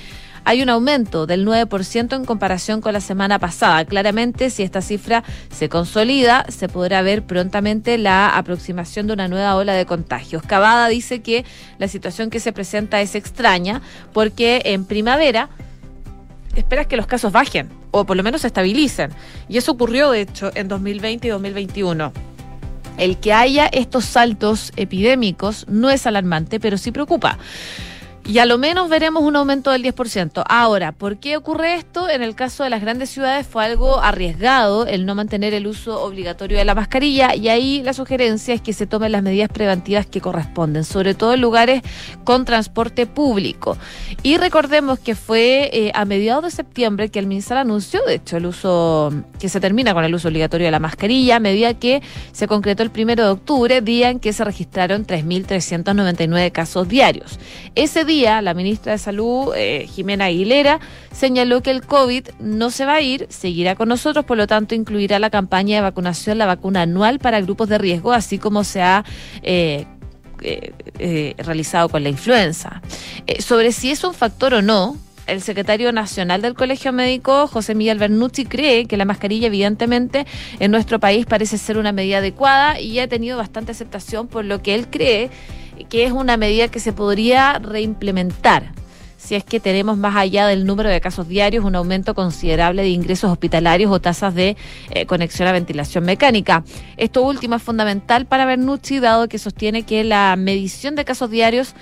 hay 0.45 0.61
un 0.61 0.69
aumento 0.69 1.27
del 1.27 1.45
9% 1.45 2.15
en 2.15 2.25
comparación 2.25 2.81
con 2.81 2.93
la 2.93 3.01
semana 3.01 3.39
pasada. 3.39 3.85
Claramente, 3.85 4.49
si 4.49 4.63
esta 4.63 4.81
cifra 4.81 5.23
se 5.51 5.69
consolida, 5.69 6.45
se 6.47 6.69
podrá 6.69 7.01
ver 7.01 7.23
prontamente 7.23 7.97
la 7.97 8.29
aproximación 8.29 9.07
de 9.07 9.13
una 9.13 9.27
nueva 9.27 9.55
ola 9.55 9.73
de 9.73 9.85
contagios. 9.85 10.41
Cavada 10.43 10.87
dice 10.87 11.21
que 11.21 11.45
la 11.77 11.87
situación 11.87 12.29
que 12.29 12.39
se 12.39 12.53
presenta 12.53 13.01
es 13.01 13.15
extraña 13.15 13.81
porque 14.13 14.61
en 14.65 14.85
primavera 14.85 15.49
esperas 16.55 16.87
que 16.87 16.97
los 16.97 17.05
casos 17.05 17.31
bajen 17.31 17.69
o 17.91 18.05
por 18.05 18.17
lo 18.17 18.23
menos 18.23 18.41
se 18.41 18.47
estabilicen. 18.47 19.11
Y 19.47 19.57
eso 19.57 19.71
ocurrió, 19.73 20.11
de 20.11 20.21
hecho, 20.21 20.51
en 20.55 20.67
2020 20.67 21.27
y 21.27 21.31
2021. 21.31 22.13
El 22.99 23.17
que 23.17 23.33
haya 23.33 23.65
estos 23.65 24.05
saltos 24.05 24.71
epidémicos 24.75 25.65
no 25.67 25.89
es 25.89 26.05
alarmante, 26.05 26.59
pero 26.59 26.77
sí 26.77 26.91
preocupa 26.91 27.39
y 28.25 28.39
a 28.39 28.45
lo 28.45 28.57
menos 28.57 28.89
veremos 28.89 29.23
un 29.23 29.35
aumento 29.35 29.71
del 29.71 29.83
10%. 29.83 30.43
Ahora, 30.47 30.91
¿por 30.91 31.17
qué 31.17 31.37
ocurre 31.37 31.75
esto? 31.75 32.09
En 32.09 32.21
el 32.21 32.35
caso 32.35 32.63
de 32.63 32.69
las 32.69 32.81
grandes 32.81 33.09
ciudades 33.09 33.47
fue 33.47 33.65
algo 33.65 33.99
arriesgado 34.01 34.85
el 34.85 35.05
no 35.05 35.15
mantener 35.15 35.53
el 35.53 35.67
uso 35.67 36.01
obligatorio 36.03 36.57
de 36.57 36.65
la 36.65 36.75
mascarilla 36.75 37.35
y 37.35 37.49
ahí 37.49 37.81
la 37.83 37.93
sugerencia 37.93 38.53
es 38.53 38.61
que 38.61 38.73
se 38.73 38.85
tomen 38.87 39.11
las 39.11 39.23
medidas 39.23 39.49
preventivas 39.49 40.05
que 40.05 40.21
corresponden, 40.21 40.83
sobre 40.83 41.15
todo 41.15 41.33
en 41.33 41.41
lugares 41.41 41.81
con 42.23 42.45
transporte 42.45 43.05
público. 43.07 43.77
Y 44.23 44.37
recordemos 44.37 44.99
que 44.99 45.15
fue 45.15 45.69
eh, 45.73 45.91
a 45.95 46.05
mediados 46.05 46.43
de 46.43 46.51
septiembre 46.51 47.09
que 47.09 47.19
el 47.19 47.27
Ministerio 47.27 47.61
anunció, 47.61 48.01
de 48.05 48.15
hecho, 48.15 48.37
el 48.37 48.45
uso, 48.45 49.13
que 49.39 49.49
se 49.49 49.59
termina 49.59 49.93
con 49.93 50.03
el 50.03 50.13
uso 50.13 50.27
obligatorio 50.27 50.65
de 50.65 50.71
la 50.71 50.79
mascarilla, 50.79 51.37
a 51.37 51.39
medida 51.39 51.73
que 51.73 52.01
se 52.31 52.47
concretó 52.47 52.83
el 52.83 52.91
primero 52.91 53.23
de 53.23 53.29
octubre, 53.29 53.81
día 53.81 54.09
en 54.09 54.19
que 54.19 54.33
se 54.33 54.43
registraron 54.43 55.05
3.399 55.05 56.51
casos 56.51 56.87
diarios. 56.87 57.39
Ese 57.75 58.05
día 58.09 58.41
la 58.41 58.53
ministra 58.53 58.91
de 58.91 58.97
Salud, 58.97 59.53
eh, 59.55 59.87
Jimena 59.89 60.25
Aguilera, 60.25 60.81
señaló 61.13 61.61
que 61.61 61.71
el 61.71 61.85
COVID 61.85 62.27
no 62.39 62.71
se 62.71 62.85
va 62.85 62.95
a 62.95 63.01
ir, 63.01 63.27
seguirá 63.29 63.75
con 63.75 63.87
nosotros, 63.87 64.25
por 64.25 64.35
lo 64.35 64.47
tanto 64.47 64.75
incluirá 64.75 65.19
la 65.19 65.29
campaña 65.29 65.77
de 65.77 65.81
vacunación, 65.83 66.37
la 66.37 66.45
vacuna 66.45 66.81
anual 66.81 67.19
para 67.19 67.39
grupos 67.39 67.69
de 67.69 67.77
riesgo, 67.77 68.11
así 68.11 68.37
como 68.37 68.65
se 68.65 68.81
ha... 68.81 69.05
Eh, 69.41 69.85
eh, 70.41 71.35
realizado 71.37 71.89
con 71.89 72.01
la 72.01 72.07
influenza. 72.07 72.81
sobre 73.39 73.73
si 73.73 73.91
es 73.91 74.05
un 74.05 74.13
factor 74.13 74.53
o 74.53 74.61
no, 74.61 74.95
el 75.29 75.41
secretario 75.41 75.91
nacional 75.91 76.41
del 76.41 76.55
Colegio 76.55 76.91
Médico, 76.91 77.47
José 77.47 77.75
Miguel 77.75 77.99
Bernucci, 77.99 78.45
cree 78.45 78.85
que 78.85 78.97
la 78.97 79.05
mascarilla 79.05 79.47
evidentemente 79.47 80.25
en 80.59 80.71
nuestro 80.71 80.99
país 80.99 81.25
parece 81.25 81.57
ser 81.57 81.77
una 81.77 81.91
medida 81.91 82.17
adecuada 82.17 82.79
y 82.79 82.99
ha 82.99 83.07
tenido 83.07 83.37
bastante 83.37 83.71
aceptación 83.71 84.27
por 84.27 84.45
lo 84.45 84.61
que 84.61 84.75
él 84.75 84.87
cree 84.89 85.29
que 85.89 86.05
es 86.05 86.11
una 86.11 86.37
medida 86.37 86.67
que 86.67 86.79
se 86.79 86.93
podría 86.93 87.59
reimplementar 87.59 88.73
si 89.19 89.35
es 89.35 89.43
que 89.43 89.59
tenemos 89.59 89.97
más 89.97 90.15
allá 90.15 90.47
del 90.47 90.65
número 90.65 90.89
de 90.89 91.01
casos 91.01 91.27
diarios 91.27 91.65
un 91.65 91.75
aumento 91.75 92.15
considerable 92.15 92.83
de 92.83 92.89
ingresos 92.89 93.29
hospitalarios 93.29 93.91
o 93.91 93.99
tasas 93.99 94.33
de 94.33 94.55
eh, 94.89 95.05
conexión 95.05 95.47
a 95.47 95.51
ventilación 95.51 96.05
mecánica. 96.05 96.63
Esto 96.95 97.21
último 97.23 97.55
es 97.55 97.61
fundamental 97.61 98.25
para 98.25 98.45
Bernucci, 98.45 98.99
dado 98.99 99.27
que 99.27 99.37
sostiene 99.37 99.83
que 99.83 100.05
la 100.05 100.35
medición 100.37 100.95
de 100.95 101.03
casos 101.03 101.29
diarios 101.29 101.75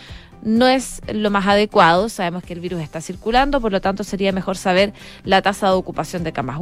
no 0.48 0.68
es 0.68 1.02
lo 1.12 1.30
más 1.30 1.46
adecuado. 1.46 2.10
Sabemos 2.10 2.44
que 2.44 2.54
el 2.54 2.60
virus 2.60 2.82
está 2.82 3.02
circulando, 3.02 3.62
por 3.62 3.72
lo 3.72 3.82
tanto 3.82 4.04
sería 4.04 4.32
mejor 4.32 4.58
saber 4.58 4.94
la 5.24 5.42
tasa 5.42 5.68
de 5.68 5.74
ocupación 5.74 6.24
de 6.24 6.32
camas 6.32 6.58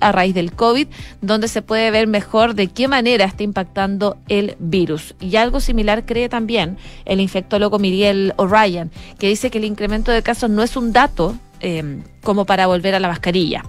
a 0.00 0.12
raíz 0.12 0.34
del 0.34 0.52
COVID, 0.52 0.86
donde 1.22 1.48
se 1.48 1.62
puede 1.62 1.90
ver 1.90 2.06
mejor 2.06 2.54
de 2.54 2.68
qué 2.68 2.86
manera 2.86 3.24
está 3.24 3.42
impactando 3.42 4.18
el 4.28 4.56
virus. 4.58 5.14
Y 5.20 5.36
algo 5.36 5.60
similar 5.60 6.04
cree 6.04 6.28
también 6.28 6.76
el 7.04 7.20
infectólogo 7.20 7.78
Miguel 7.78 8.34
O'Ryan, 8.36 8.90
que 9.18 9.28
dice 9.28 9.50
que 9.50 9.58
el 9.58 9.64
incremento 9.64 10.12
de 10.12 10.22
casos 10.22 10.50
no 10.50 10.62
es 10.62 10.76
un 10.76 10.92
dato 10.92 11.36
eh, 11.60 12.02
como 12.22 12.44
para 12.44 12.66
volver 12.66 12.94
a 12.94 13.00
la 13.00 13.08
mascarilla. 13.08 13.64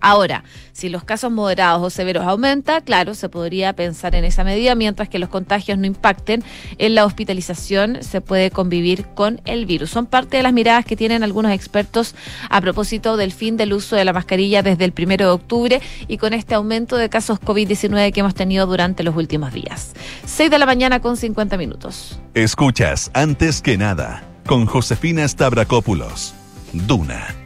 Ahora, 0.00 0.44
si 0.72 0.88
los 0.88 1.04
casos 1.04 1.30
moderados 1.30 1.82
o 1.82 1.90
severos 1.90 2.24
aumenta, 2.24 2.80
claro, 2.80 3.14
se 3.14 3.28
podría 3.28 3.74
pensar 3.74 4.14
en 4.14 4.24
esa 4.24 4.44
medida, 4.44 4.74
mientras 4.74 5.08
que 5.08 5.18
los 5.18 5.28
contagios 5.28 5.78
no 5.78 5.86
impacten 5.86 6.42
en 6.78 6.94
la 6.94 7.04
hospitalización, 7.04 8.02
se 8.02 8.20
puede 8.20 8.50
convivir 8.50 9.06
con 9.14 9.40
el 9.44 9.66
virus. 9.66 9.90
Son 9.90 10.06
parte 10.06 10.38
de 10.38 10.42
las 10.42 10.52
miradas 10.52 10.84
que 10.84 10.96
tienen 10.96 11.22
algunos 11.22 11.52
expertos 11.52 12.14
a 12.48 12.60
propósito 12.60 13.16
del 13.16 13.32
fin 13.32 13.56
del 13.56 13.72
uso 13.72 13.96
de 13.96 14.04
la 14.04 14.12
mascarilla 14.12 14.62
desde 14.62 14.84
el 14.84 14.92
primero 14.92 15.26
de 15.26 15.32
octubre 15.32 15.80
y 16.08 16.16
con 16.16 16.32
este 16.32 16.54
aumento 16.54 16.96
de 16.96 17.10
casos 17.10 17.40
COVID-19 17.40 18.12
que 18.12 18.20
hemos 18.20 18.34
tenido 18.34 18.66
durante 18.66 19.02
los 19.02 19.14
últimos 19.16 19.52
días. 19.52 19.92
6 20.24 20.50
de 20.50 20.58
la 20.58 20.66
mañana 20.66 21.00
con 21.00 21.16
50 21.16 21.56
minutos. 21.58 22.18
Escuchas 22.34 23.10
antes 23.12 23.60
que 23.60 23.76
nada 23.76 24.22
con 24.46 24.66
Josefina 24.66 25.28
Stavrakopoulos. 25.28 26.34
Duna 26.72 27.40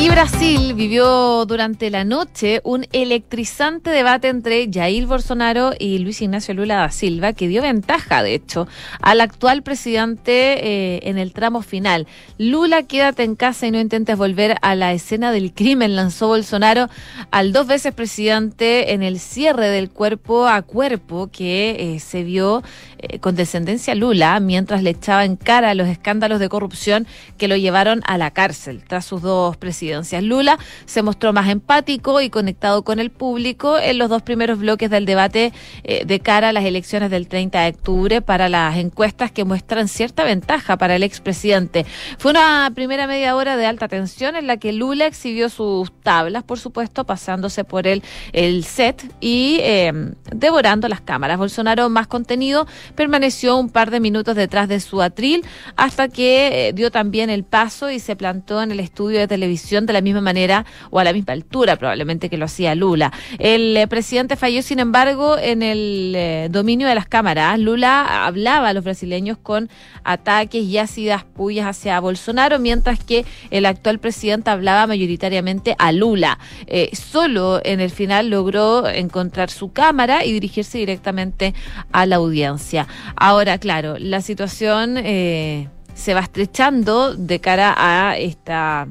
y 0.00 0.08
Brasil 0.08 0.72
vivió 0.72 1.44
durante 1.44 1.90
la 1.90 2.04
noche 2.04 2.62
un 2.64 2.86
electrizante 2.92 3.90
debate 3.90 4.28
entre 4.28 4.70
Jair 4.72 5.04
Bolsonaro 5.06 5.72
y 5.78 5.98
Luis 5.98 6.22
Ignacio 6.22 6.54
Lula 6.54 6.76
da 6.76 6.90
Silva, 6.90 7.34
que 7.34 7.48
dio 7.48 7.60
ventaja, 7.60 8.22
de 8.22 8.32
hecho, 8.32 8.66
al 9.02 9.20
actual 9.20 9.62
presidente 9.62 10.94
eh, 10.94 11.00
en 11.02 11.18
el 11.18 11.34
tramo 11.34 11.60
final. 11.60 12.06
Lula, 12.38 12.84
quédate 12.84 13.24
en 13.24 13.36
casa 13.36 13.66
y 13.66 13.72
no 13.72 13.78
intentes 13.78 14.16
volver 14.16 14.56
a 14.62 14.74
la 14.74 14.94
escena 14.94 15.32
del 15.32 15.52
crimen, 15.52 15.96
lanzó 15.96 16.28
Bolsonaro 16.28 16.88
al 17.30 17.52
dos 17.52 17.66
veces 17.66 17.92
presidente 17.92 18.94
en 18.94 19.02
el 19.02 19.20
cierre 19.20 19.68
del 19.68 19.90
cuerpo 19.90 20.48
a 20.48 20.62
cuerpo 20.62 21.28
que 21.30 21.76
eh, 21.78 22.00
se 22.00 22.22
vio 22.22 22.62
eh, 22.96 23.18
con 23.18 23.34
descendencia 23.36 23.94
Lula 23.94 24.40
mientras 24.40 24.82
le 24.82 24.90
echaba 24.90 25.26
en 25.26 25.36
cara 25.36 25.74
los 25.74 25.88
escándalos 25.88 26.40
de 26.40 26.48
corrupción 26.48 27.06
que 27.36 27.48
lo 27.48 27.56
llevaron 27.56 28.00
a 28.06 28.16
la 28.16 28.30
cárcel 28.30 28.82
tras 28.88 29.04
sus 29.04 29.20
dos 29.20 29.58
presidentes 29.58 29.89
Lula 30.22 30.58
se 30.86 31.02
mostró 31.02 31.32
más 31.32 31.48
empático 31.48 32.20
y 32.20 32.30
conectado 32.30 32.82
con 32.82 32.98
el 32.98 33.10
público 33.10 33.78
en 33.78 33.98
los 33.98 34.08
dos 34.08 34.22
primeros 34.22 34.58
bloques 34.58 34.90
del 34.90 35.06
debate 35.06 35.52
eh, 35.84 36.04
de 36.04 36.20
cara 36.20 36.50
a 36.50 36.52
las 36.52 36.64
elecciones 36.64 37.10
del 37.10 37.28
30 37.28 37.60
de 37.60 37.70
octubre 37.70 38.22
para 38.22 38.48
las 38.48 38.76
encuestas 38.76 39.30
que 39.30 39.44
muestran 39.44 39.88
cierta 39.88 40.24
ventaja 40.24 40.76
para 40.76 40.96
el 40.96 41.02
expresidente. 41.02 41.86
Fue 42.18 42.30
una 42.30 42.70
primera 42.74 43.06
media 43.06 43.36
hora 43.36 43.56
de 43.56 43.66
alta 43.66 43.88
tensión 43.88 44.36
en 44.36 44.46
la 44.46 44.56
que 44.56 44.72
Lula 44.72 45.06
exhibió 45.06 45.48
sus 45.48 45.92
tablas, 46.02 46.42
por 46.44 46.58
supuesto, 46.58 47.04
pasándose 47.04 47.64
por 47.64 47.86
el, 47.86 48.02
el 48.32 48.64
set 48.64 49.02
y 49.20 49.58
em, 49.60 50.14
devorando 50.32 50.88
las 50.88 51.00
cámaras. 51.00 51.38
Bolsonaro, 51.38 51.88
más 51.88 52.06
contenido, 52.06 52.66
permaneció 52.94 53.56
un 53.56 53.68
par 53.68 53.90
de 53.90 54.00
minutos 54.00 54.36
detrás 54.36 54.68
de 54.68 54.80
su 54.80 55.02
atril 55.02 55.44
hasta 55.76 56.08
que 56.08 56.68
eh, 56.68 56.72
dio 56.72 56.90
también 56.90 57.30
el 57.30 57.44
paso 57.44 57.90
y 57.90 57.98
se 57.98 58.16
plantó 58.16 58.62
en 58.62 58.70
el 58.70 58.80
estudio 58.80 59.18
de 59.18 59.28
televisión 59.28 59.79
de 59.86 59.92
la 59.92 60.00
misma 60.00 60.20
manera 60.20 60.64
o 60.90 60.98
a 60.98 61.04
la 61.04 61.12
misma 61.12 61.32
altura 61.32 61.76
probablemente 61.76 62.28
que 62.28 62.36
lo 62.36 62.46
hacía 62.46 62.74
Lula. 62.74 63.12
El 63.38 63.76
eh, 63.76 63.86
presidente 63.86 64.36
falló, 64.36 64.62
sin 64.62 64.78
embargo, 64.78 65.38
en 65.38 65.62
el 65.62 66.12
eh, 66.16 66.48
dominio 66.50 66.88
de 66.88 66.94
las 66.94 67.06
cámaras. 67.06 67.58
Lula 67.58 68.26
hablaba 68.26 68.68
a 68.68 68.72
los 68.72 68.84
brasileños 68.84 69.38
con 69.38 69.68
ataques 70.04 70.62
y 70.64 70.78
ácidas 70.78 71.24
pullas 71.24 71.66
hacia 71.66 72.00
Bolsonaro, 72.00 72.58
mientras 72.58 73.02
que 73.02 73.24
el 73.50 73.66
actual 73.66 73.98
presidente 73.98 74.50
hablaba 74.50 74.86
mayoritariamente 74.86 75.74
a 75.78 75.92
Lula. 75.92 76.38
Eh, 76.66 76.90
solo 76.94 77.60
en 77.64 77.80
el 77.80 77.90
final 77.90 78.30
logró 78.30 78.88
encontrar 78.88 79.50
su 79.50 79.72
cámara 79.72 80.24
y 80.24 80.32
dirigirse 80.32 80.78
directamente 80.78 81.54
a 81.92 82.06
la 82.06 82.16
audiencia. 82.16 82.86
Ahora, 83.16 83.58
claro, 83.58 83.96
la 83.98 84.20
situación 84.20 84.96
se 84.96 86.14
va 86.14 86.20
estrechando 86.20 87.14
de 87.14 87.40
cara 87.40 87.74
a 87.76 88.16
esta 88.16 88.88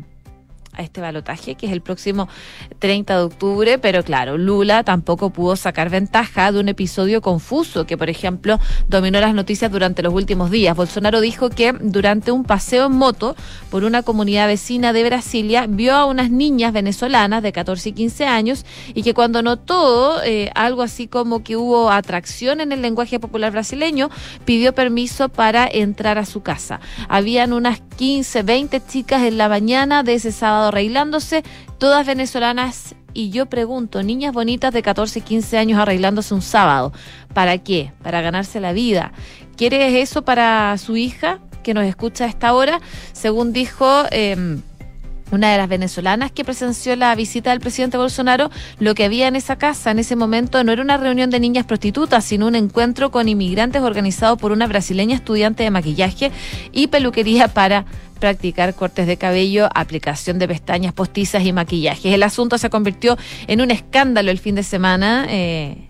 a 0.79 0.83
este 0.83 1.01
balotaje, 1.01 1.55
que 1.55 1.67
es 1.67 1.71
el 1.71 1.81
próximo 1.81 2.29
30 2.79 3.17
de 3.17 3.23
octubre, 3.23 3.77
pero 3.77 4.03
claro, 4.03 4.37
Lula 4.37 4.83
tampoco 4.83 5.29
pudo 5.29 5.55
sacar 5.55 5.89
ventaja 5.89 6.51
de 6.51 6.59
un 6.59 6.69
episodio 6.69 7.21
confuso 7.21 7.85
que, 7.85 7.97
por 7.97 8.09
ejemplo, 8.09 8.59
dominó 8.87 9.19
las 9.19 9.33
noticias 9.33 9.71
durante 9.71 10.01
los 10.01 10.13
últimos 10.13 10.49
días. 10.49 10.75
Bolsonaro 10.75 11.19
dijo 11.19 11.49
que 11.49 11.73
durante 11.73 12.31
un 12.31 12.43
paseo 12.43 12.87
en 12.87 12.93
moto 12.93 13.35
por 13.69 13.83
una 13.83 14.03
comunidad 14.03 14.47
vecina 14.47 14.93
de 14.93 15.03
Brasilia 15.03 15.67
vio 15.67 15.93
a 15.95 16.05
unas 16.05 16.31
niñas 16.31 16.71
venezolanas 16.71 17.43
de 17.43 17.51
14 17.51 17.89
y 17.89 17.91
15 17.91 18.25
años 18.25 18.65
y 18.93 19.03
que 19.03 19.13
cuando 19.13 19.41
notó 19.41 20.23
eh, 20.23 20.49
algo 20.55 20.81
así 20.81 21.07
como 21.07 21.43
que 21.43 21.57
hubo 21.57 21.91
atracción 21.91 22.61
en 22.61 22.71
el 22.71 22.81
lenguaje 22.81 23.19
popular 23.19 23.51
brasileño, 23.51 24.09
pidió 24.45 24.73
permiso 24.73 25.27
para 25.27 25.67
entrar 25.69 26.17
a 26.17 26.25
su 26.25 26.41
casa. 26.41 26.79
Habían 27.09 27.51
unas 27.51 27.81
15, 27.97 28.43
20 28.43 28.81
chicas 28.87 29.23
en 29.23 29.37
la 29.37 29.49
mañana 29.49 30.03
de 30.03 30.13
ese 30.13 30.31
sábado 30.31 30.68
arreglándose, 30.69 31.43
todas 31.77 32.07
venezolanas. 32.07 32.95
Y 33.13 33.31
yo 33.31 33.47
pregunto, 33.47 34.03
niñas 34.03 34.33
bonitas 34.33 34.73
de 34.73 34.81
14, 34.81 35.21
15 35.21 35.57
años 35.57 35.79
arreglándose 35.79 36.33
un 36.33 36.41
sábado, 36.41 36.93
¿para 37.33 37.57
qué? 37.57 37.91
Para 38.03 38.21
ganarse 38.21 38.59
la 38.59 38.71
vida. 38.71 39.11
¿Quiere 39.57 40.01
eso 40.01 40.23
para 40.23 40.77
su 40.77 40.95
hija 40.95 41.39
que 41.63 41.73
nos 41.73 41.85
escucha 41.85 42.25
a 42.25 42.27
esta 42.27 42.53
hora? 42.53 42.79
Según 43.13 43.51
dijo... 43.51 44.03
Eh, 44.11 44.59
una 45.31 45.51
de 45.51 45.57
las 45.57 45.69
venezolanas 45.69 46.31
que 46.31 46.43
presenció 46.43 46.95
la 46.95 47.13
visita 47.15 47.51
del 47.51 47.59
presidente 47.59 47.97
Bolsonaro, 47.97 48.49
lo 48.79 48.95
que 48.95 49.05
había 49.05 49.27
en 49.27 49.35
esa 49.35 49.57
casa 49.57 49.91
en 49.91 49.99
ese 49.99 50.15
momento 50.15 50.63
no 50.63 50.71
era 50.71 50.81
una 50.81 50.97
reunión 50.97 51.29
de 51.29 51.39
niñas 51.39 51.65
prostitutas, 51.65 52.25
sino 52.25 52.47
un 52.47 52.55
encuentro 52.55 53.11
con 53.11 53.29
inmigrantes 53.29 53.81
organizado 53.81 54.37
por 54.37 54.51
una 54.51 54.67
brasileña 54.67 55.15
estudiante 55.15 55.63
de 55.63 55.71
maquillaje 55.71 56.31
y 56.71 56.87
peluquería 56.87 57.47
para 57.47 57.85
practicar 58.19 58.75
cortes 58.75 59.07
de 59.07 59.17
cabello, 59.17 59.69
aplicación 59.73 60.39
de 60.39 60.47
pestañas 60.47 60.93
postizas 60.93 61.43
y 61.45 61.53
maquillajes. 61.53 62.13
El 62.13 62.23
asunto 62.23 62.57
se 62.57 62.69
convirtió 62.69 63.17
en 63.47 63.61
un 63.61 63.71
escándalo 63.71 64.29
el 64.29 64.39
fin 64.39 64.55
de 64.55 64.63
semana. 64.63 65.25
Eh, 65.29 65.87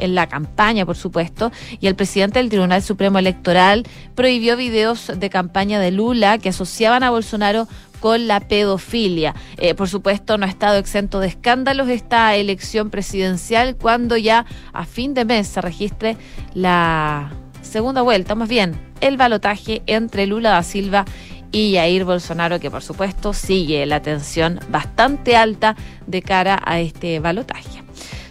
en 0.00 0.14
la 0.14 0.28
campaña, 0.28 0.86
por 0.86 0.96
supuesto, 0.96 1.52
y 1.80 1.86
el 1.86 1.94
presidente 1.94 2.38
del 2.38 2.48
Tribunal 2.48 2.82
Supremo 2.82 3.18
Electoral 3.18 3.86
prohibió 4.14 4.56
videos 4.56 5.12
de 5.14 5.30
campaña 5.30 5.80
de 5.80 5.90
Lula 5.90 6.38
que 6.38 6.50
asociaban 6.50 7.02
a 7.02 7.10
Bolsonaro 7.10 7.68
con 8.00 8.26
la 8.26 8.40
pedofilia. 8.40 9.34
Eh, 9.58 9.74
por 9.74 9.88
supuesto, 9.88 10.38
no 10.38 10.46
ha 10.46 10.48
estado 10.48 10.78
exento 10.78 11.20
de 11.20 11.28
escándalos 11.28 11.88
esta 11.88 12.34
elección 12.34 12.90
presidencial 12.90 13.76
cuando 13.76 14.16
ya 14.16 14.46
a 14.72 14.86
fin 14.86 15.14
de 15.14 15.24
mes 15.24 15.46
se 15.46 15.60
registre 15.60 16.16
la 16.54 17.30
segunda 17.62 18.02
vuelta, 18.02 18.34
más 18.34 18.48
bien 18.48 18.90
el 19.00 19.16
balotaje 19.16 19.82
entre 19.86 20.26
Lula 20.26 20.50
da 20.50 20.62
Silva 20.62 21.04
y 21.52 21.74
Jair 21.74 22.04
Bolsonaro, 22.04 22.60
que 22.60 22.70
por 22.70 22.82
supuesto 22.82 23.32
sigue 23.32 23.84
la 23.86 24.00
tensión 24.00 24.60
bastante 24.68 25.36
alta 25.36 25.76
de 26.06 26.22
cara 26.22 26.60
a 26.64 26.80
este 26.80 27.18
balotaje. 27.18 27.82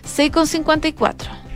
6,54. 0.06 1.39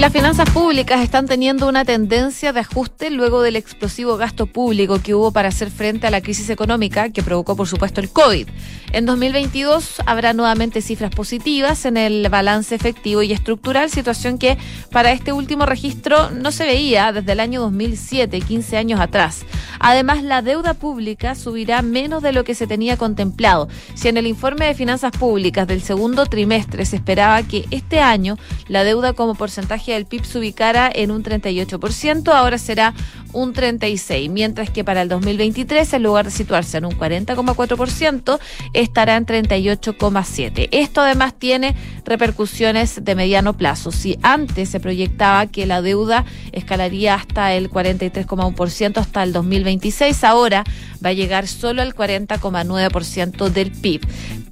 Las 0.00 0.12
finanzas 0.12 0.50
públicas 0.50 1.00
están 1.02 1.26
teniendo 1.26 1.68
una 1.68 1.84
tendencia 1.84 2.52
de 2.52 2.60
ajuste 2.60 3.10
luego 3.10 3.42
del 3.42 3.54
explosivo 3.54 4.16
gasto 4.16 4.46
público 4.46 5.00
que 5.00 5.14
hubo 5.14 5.30
para 5.30 5.48
hacer 5.48 5.70
frente 5.70 6.08
a 6.08 6.10
la 6.10 6.20
crisis 6.20 6.50
económica 6.50 7.10
que 7.10 7.22
provocó, 7.22 7.54
por 7.54 7.68
supuesto, 7.68 8.00
el 8.00 8.10
COVID. 8.10 8.48
En 8.92 9.06
2022 9.06 10.02
habrá 10.04 10.32
nuevamente 10.32 10.82
cifras 10.82 11.14
positivas 11.14 11.84
en 11.84 11.96
el 11.96 12.28
balance 12.28 12.74
efectivo 12.74 13.22
y 13.22 13.32
estructural, 13.32 13.88
situación 13.88 14.38
que 14.38 14.58
para 14.90 15.12
este 15.12 15.32
último 15.32 15.64
registro 15.64 16.30
no 16.30 16.50
se 16.50 16.64
veía 16.64 17.12
desde 17.12 17.32
el 17.32 17.40
año 17.40 17.60
2007, 17.60 18.40
15 18.40 18.76
años 18.76 19.00
atrás. 19.00 19.44
Además, 19.78 20.22
la 20.22 20.42
deuda 20.42 20.74
pública 20.74 21.34
subirá 21.34 21.82
menos 21.82 22.22
de 22.22 22.32
lo 22.32 22.44
que 22.44 22.54
se 22.54 22.66
tenía 22.66 22.96
contemplado. 22.96 23.68
Si 23.94 24.08
en 24.08 24.16
el 24.16 24.26
informe 24.26 24.66
de 24.66 24.74
finanzas 24.74 25.12
públicas 25.12 25.66
del 25.66 25.82
segundo 25.82 26.26
trimestre 26.26 26.84
se 26.86 26.96
esperaba 26.96 27.42
que 27.42 27.66
este 27.70 28.00
año 28.00 28.38
la 28.68 28.84
deuda 28.84 29.12
como 29.12 29.34
porcentaje 29.34 29.83
del 29.92 30.06
PIB 30.06 30.24
se 30.24 30.38
ubicara 30.38 30.90
en 30.92 31.10
un 31.10 31.22
38%, 31.22 32.32
ahora 32.32 32.58
será 32.58 32.94
un 33.32 33.52
36%, 33.52 34.30
mientras 34.30 34.70
que 34.70 34.84
para 34.84 35.02
el 35.02 35.08
2023, 35.08 35.92
en 35.92 36.02
lugar 36.02 36.24
de 36.26 36.30
situarse 36.30 36.78
en 36.78 36.86
un 36.86 36.92
40,4%, 36.92 38.38
estará 38.72 39.16
en 39.16 39.26
38,7%. 39.26 40.68
Esto 40.70 41.00
además 41.00 41.34
tiene 41.38 41.74
repercusiones 42.04 43.04
de 43.04 43.14
mediano 43.14 43.56
plazo. 43.56 43.92
Si 43.92 44.18
antes 44.22 44.68
se 44.68 44.80
proyectaba 44.80 45.46
que 45.46 45.66
la 45.66 45.82
deuda 45.82 46.24
escalaría 46.52 47.14
hasta 47.14 47.52
el 47.54 47.70
43,1% 47.70 48.98
hasta 48.98 49.22
el 49.22 49.32
2026, 49.32 50.24
ahora 50.24 50.64
va 51.04 51.10
a 51.10 51.12
llegar 51.12 51.46
solo 51.48 51.82
al 51.82 51.94
40,9% 51.94 53.48
del 53.48 53.70
PIB. 53.70 54.00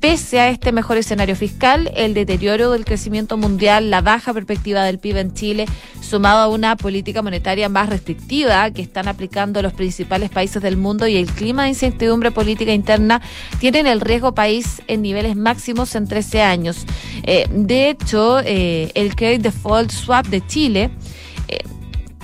Pese 0.03 0.41
a 0.41 0.49
este 0.49 0.73
mejor 0.73 0.97
escenario 0.97 1.37
fiscal, 1.37 1.88
el 1.95 2.12
deterioro 2.12 2.73
del 2.73 2.85
crecimiento 2.85 3.37
mundial, 3.37 3.88
la 3.88 4.01
baja 4.01 4.35
perspectiva 4.35 4.83
del 4.83 4.99
PIB 4.99 5.17
en 5.19 5.33
Chile, 5.33 5.67
sumado 6.01 6.41
a 6.41 6.49
una 6.49 6.75
política 6.75 7.23
monetaria 7.23 7.69
más 7.69 7.88
restrictiva 7.88 8.69
que 8.73 8.83
están 8.83 9.07
aplicando 9.07 9.62
los 9.62 9.73
principales 9.75 10.29
países 10.29 10.61
del 10.61 10.77
mundo 10.77 11.07
y 11.07 11.17
el 11.17 11.27
clima 11.27 11.62
de 11.62 11.69
incertidumbre 11.69 12.33
política 12.33 12.73
interna, 12.73 13.23
tienen 13.61 13.87
el 13.87 14.01
riesgo 14.01 14.35
país 14.35 14.83
en 14.88 15.03
niveles 15.03 15.37
máximos 15.37 15.95
en 15.95 16.09
13 16.09 16.43
años. 16.43 16.85
Eh, 17.23 17.47
de 17.53 17.91
hecho, 17.91 18.41
eh, 18.41 18.91
el 18.97 19.15
Credit 19.15 19.43
Default 19.43 19.93
Swap 19.93 20.27
de 20.27 20.45
Chile 20.45 20.91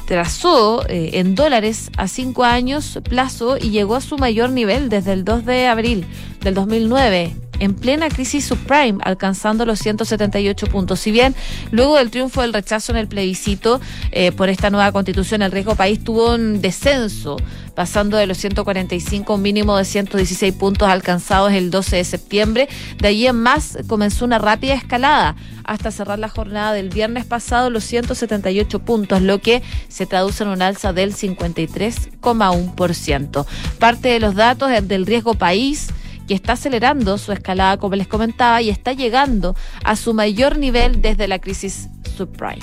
trazó 0.09 0.85
eh, 0.89 1.11
en 1.13 1.37
dólares 1.37 1.93
a 1.97 2.09
cinco 2.09 2.43
años 2.43 2.99
plazo 3.09 3.57
y 3.57 3.71
llegó 3.71 3.95
a 3.95 4.01
su 4.01 4.19
mayor 4.19 4.51
nivel 4.51 4.89
desde 4.89 5.13
el 5.13 5.25
2 5.25 5.45
de 5.45 5.69
abril 5.69 6.07
del 6.41 6.55
2009 6.55 7.37
en 7.61 7.75
plena 7.75 8.09
crisis 8.09 8.45
subprime, 8.45 8.99
alcanzando 9.03 9.65
los 9.65 9.79
178 9.81 10.67
puntos. 10.67 11.01
Si 11.01 11.11
bien 11.11 11.35
luego 11.71 11.97
del 11.97 12.11
triunfo 12.11 12.43
del 12.43 12.53
rechazo 12.53 12.93
en 12.93 12.99
el 12.99 13.09
plebiscito 13.09 13.81
eh, 14.13 14.33
por 14.33 14.49
esta 14.49 14.71
nueva 14.71 14.93
constitución, 14.93 15.43
el 15.43 15.53
riesgo 15.53 15.75
país 15.75 16.03
tuvo 16.03 16.35
un 16.35 16.61
descenso, 16.61 17.37
pasando 17.75 18.17
de 18.17 18.27
los 18.27 18.39
145 18.39 19.33
a 19.33 19.37
un 19.37 19.43
mínimo 19.43 19.77
de 19.77 19.85
116 19.85 20.55
puntos 20.55 20.89
alcanzados 20.89 21.53
el 21.53 21.71
12 21.71 21.97
de 21.97 22.05
septiembre. 22.05 22.69
De 22.99 23.09
allí 23.09 23.27
en 23.27 23.37
más 23.37 23.79
comenzó 23.87 24.25
una 24.25 24.39
rápida 24.39 24.75
escalada 24.75 25.37
hasta 25.65 25.91
cerrar 25.91 26.19
la 26.19 26.29
jornada 26.29 26.73
del 26.73 26.89
viernes 26.89 27.27
pasado 27.27 27.71
los 27.71 27.85
178 27.85 28.79
puntos, 28.81 29.23
lo 29.23 29.41
que 29.41 29.63
se 29.89 30.07
traduce 30.07 30.43
en 30.43 30.51
un 30.51 30.63
alza 30.63 30.93
del 30.93 31.15
53,1%. 31.15 33.47
Parte 33.79 34.09
de 34.09 34.21
los 34.21 34.35
datos 34.35 34.71
del 34.83 35.07
riesgo 35.07 35.35
país 35.35 35.89
que 36.29 36.35
está 36.35 36.53
acelerando 36.53 37.19
su 37.19 37.33
escalada, 37.33 37.79
como 37.79 37.97
les 37.97 38.07
comentaba, 38.07 38.63
y 38.63 38.71
está 38.71 38.93
llegando 38.93 39.57
a 39.83 39.97
su 39.97 40.15
mayor 40.15 40.59
nivel 40.59 41.03
desde 41.03 41.27
la 41.27 41.41
crisis 41.41 41.89
subprime. 42.17 42.63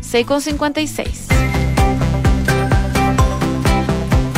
6,56. 0.00 1.53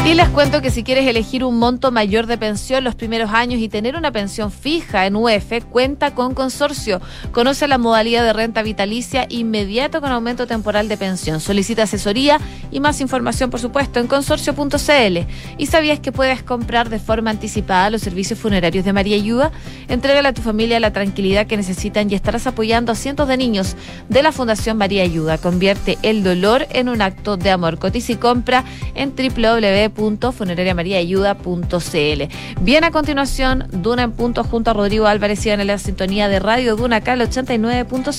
Y 0.06 0.14
les 0.14 0.28
cuento 0.28 0.62
que 0.62 0.70
si 0.70 0.84
quieres 0.84 1.04
elegir 1.08 1.42
un 1.42 1.58
monto 1.58 1.90
mayor 1.90 2.28
de 2.28 2.38
pensión 2.38 2.84
los 2.84 2.94
primeros 2.94 3.32
años 3.32 3.58
y 3.60 3.68
tener 3.68 3.96
una 3.96 4.12
pensión 4.12 4.52
fija 4.52 5.04
en 5.04 5.16
UF, 5.16 5.64
cuenta 5.68 6.14
con 6.14 6.32
consorcio. 6.32 7.00
Conoce 7.32 7.66
la 7.66 7.76
modalidad 7.76 8.22
de 8.22 8.32
renta 8.32 8.62
vitalicia 8.62 9.26
inmediato 9.28 10.00
con 10.00 10.12
aumento 10.12 10.46
temporal 10.46 10.88
de 10.88 10.96
pensión. 10.96 11.40
Solicita 11.40 11.82
asesoría 11.82 12.38
y 12.70 12.78
más 12.78 13.00
información, 13.00 13.50
por 13.50 13.58
supuesto, 13.58 13.98
en 13.98 14.06
consorcio.cl. 14.06 15.18
¿Y 15.58 15.66
sabías 15.66 15.98
que 15.98 16.12
puedes 16.12 16.40
comprar 16.44 16.88
de 16.88 17.00
forma 17.00 17.30
anticipada 17.30 17.90
los 17.90 18.02
servicios 18.02 18.38
funerarios 18.38 18.84
de 18.84 18.92
María 18.92 19.16
Ayuda? 19.16 19.50
Entrégale 19.88 20.28
a 20.28 20.32
tu 20.32 20.40
familia 20.40 20.78
la 20.78 20.92
tranquilidad 20.92 21.48
que 21.48 21.56
necesitan 21.56 22.08
y 22.08 22.14
estarás 22.14 22.46
apoyando 22.46 22.92
a 22.92 22.94
cientos 22.94 23.26
de 23.26 23.36
niños 23.36 23.74
de 24.08 24.22
la 24.22 24.30
Fundación 24.30 24.78
María 24.78 25.02
Ayuda. 25.02 25.38
Convierte 25.38 25.98
el 26.02 26.22
dolor 26.22 26.68
en 26.70 26.88
un 26.88 27.02
acto 27.02 27.36
de 27.36 27.50
amor. 27.50 27.80
Cotiza 27.80 28.12
y 28.12 28.16
compra 28.16 28.64
en 28.94 29.12
www 29.16 29.95
www.funerariamariaayuda.cl. 29.96 32.60
Bien, 32.60 32.84
a 32.84 32.90
continuación, 32.90 33.66
Duna 33.72 34.02
en 34.04 34.12
punto 34.12 34.44
junto 34.44 34.70
a 34.70 34.74
Rodrigo 34.74 35.06
Álvarez 35.06 35.44
y 35.46 35.50
en 35.50 35.66
la 35.66 35.78
sintonía 35.78 36.28
de 36.28 36.38
Radio 36.38 36.76
Duna 36.76 36.96
acá 36.96 37.14
el 37.14 37.22
89.5. 37.22 38.12